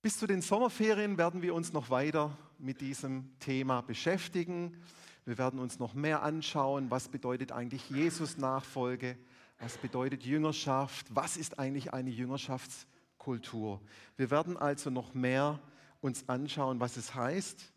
Bis 0.00 0.18
zu 0.18 0.26
den 0.26 0.42
Sommerferien 0.42 1.18
werden 1.18 1.42
wir 1.42 1.54
uns 1.54 1.72
noch 1.72 1.90
weiter 1.90 2.36
mit 2.58 2.80
diesem 2.80 3.30
Thema 3.40 3.80
beschäftigen. 3.80 4.76
Wir 5.24 5.38
werden 5.38 5.58
uns 5.58 5.78
noch 5.78 5.94
mehr 5.94 6.22
anschauen, 6.22 6.90
was 6.90 7.08
bedeutet 7.08 7.52
eigentlich 7.52 7.90
Jesus 7.90 8.36
Nachfolge, 8.36 9.18
was 9.58 9.76
bedeutet 9.76 10.22
Jüngerschaft, 10.24 11.06
was 11.14 11.36
ist 11.36 11.58
eigentlich 11.58 11.92
eine 11.92 12.10
Jüngerschafts- 12.10 12.86
Kultur. 13.18 13.82
Wir 14.16 14.30
werden 14.30 14.56
also 14.56 14.88
noch 14.88 15.12
mehr 15.12 15.60
uns 16.00 16.28
anschauen, 16.28 16.80
was 16.80 16.96
es 16.96 17.14
heißt, 17.14 17.72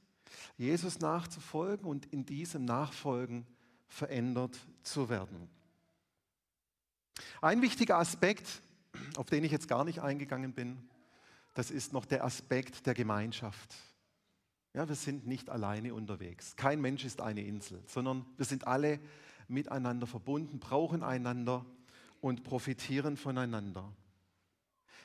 Jesus 0.57 0.99
nachzufolgen 0.99 1.85
und 1.85 2.05
in 2.05 2.25
diesem 2.25 2.63
Nachfolgen 2.63 3.45
verändert 3.87 4.57
zu 4.83 5.09
werden. 5.09 5.49
Ein 7.41 7.61
wichtiger 7.61 7.97
Aspekt, 7.97 8.61
auf 9.17 9.25
den 9.25 9.43
ich 9.43 9.51
jetzt 9.51 9.67
gar 9.67 9.83
nicht 9.83 9.99
eingegangen 9.99 10.53
bin, 10.53 10.89
das 11.53 11.71
ist 11.71 11.93
noch 11.93 12.05
der 12.05 12.23
Aspekt 12.23 12.85
der 12.85 12.93
Gemeinschaft. 12.93 13.75
Ja, 14.73 14.87
wir 14.87 14.95
sind 14.95 15.27
nicht 15.27 15.49
alleine 15.49 15.93
unterwegs. 15.93 16.55
Kein 16.55 16.79
Mensch 16.79 17.03
ist 17.03 17.19
eine 17.19 17.41
Insel, 17.41 17.83
sondern 17.87 18.25
wir 18.37 18.45
sind 18.45 18.67
alle 18.67 18.99
miteinander 19.49 20.07
verbunden, 20.07 20.59
brauchen 20.59 21.03
einander 21.03 21.65
und 22.21 22.43
profitieren 22.43 23.17
voneinander. 23.17 23.91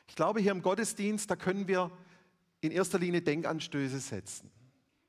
Ich 0.07 0.15
glaube, 0.15 0.41
hier 0.41 0.53
im 0.53 0.63
Gottesdienst, 0.63 1.29
da 1.31 1.35
können 1.35 1.67
wir 1.67 1.91
in 2.61 2.71
erster 2.71 2.99
Linie 2.99 3.23
Denkanstöße 3.23 3.99
setzen. 3.99 4.51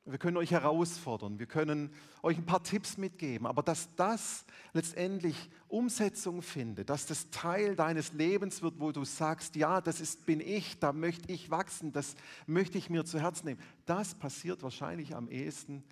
Wir 0.10 0.18
können 0.18 0.38
euch 0.38 0.52
herausfordern, 0.52 1.38
wir 1.38 1.48
können 1.48 1.92
euch 2.24 2.38
ein 2.38 2.46
paar 2.46 2.64
Tipps 2.64 2.98
mitgeben, 2.98 3.46
aber 3.46 3.62
dass 3.62 3.94
das 3.96 4.46
letztendlich 4.72 5.50
Umsetzung 5.68 6.42
findet, 6.42 6.90
dass 6.90 7.06
das 7.06 7.30
Teil 7.30 7.76
deines 7.76 8.14
Lebens 8.14 8.62
wird, 8.62 8.80
wo 8.80 8.94
du 8.94 9.04
sagst, 9.04 9.58
ja, 9.58 9.82
das 9.82 10.00
ist, 10.00 10.26
bin 10.26 10.40
ich, 10.40 10.80
da 10.80 10.94
möchte 10.94 11.30
ich 11.30 11.52
wachsen, 11.52 11.92
das 11.92 12.16
möchte 12.46 12.78
ich 12.78 12.90
mir 12.90 13.04
zu 13.04 13.20
Herzen 13.20 13.48
nehmen, 13.48 13.62
das 13.86 14.16
passiert 14.16 14.64
wahrscheinlich 14.64 15.14
am 15.14 15.28
ehesten 15.28 15.84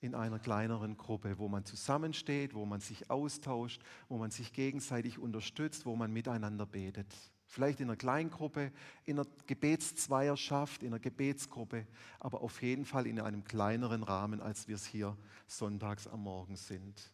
in 0.00 0.14
einer 0.14 0.38
kleineren 0.38 0.96
Gruppe, 0.96 1.38
wo 1.38 1.48
man 1.48 1.66
zusammensteht, 1.66 2.54
wo 2.54 2.64
man 2.64 2.80
sich 2.80 3.10
austauscht, 3.10 3.82
wo 4.08 4.16
man 4.16 4.30
sich 4.30 4.54
gegenseitig 4.54 5.18
unterstützt, 5.18 5.84
wo 5.84 5.94
man 5.94 6.10
miteinander 6.10 6.64
betet. 6.64 7.12
Vielleicht 7.48 7.80
in 7.80 7.88
einer 7.88 7.96
Kleingruppe, 7.96 8.70
in 9.06 9.18
einer 9.18 9.28
Gebetszweierschaft, 9.46 10.82
in 10.82 10.88
einer 10.88 10.98
Gebetsgruppe, 10.98 11.86
aber 12.20 12.42
auf 12.42 12.60
jeden 12.60 12.84
Fall 12.84 13.06
in 13.06 13.18
einem 13.18 13.42
kleineren 13.42 14.02
Rahmen, 14.02 14.42
als 14.42 14.68
wir 14.68 14.74
es 14.74 14.84
hier 14.84 15.16
sonntags 15.46 16.06
am 16.06 16.24
Morgen 16.24 16.56
sind. 16.56 17.10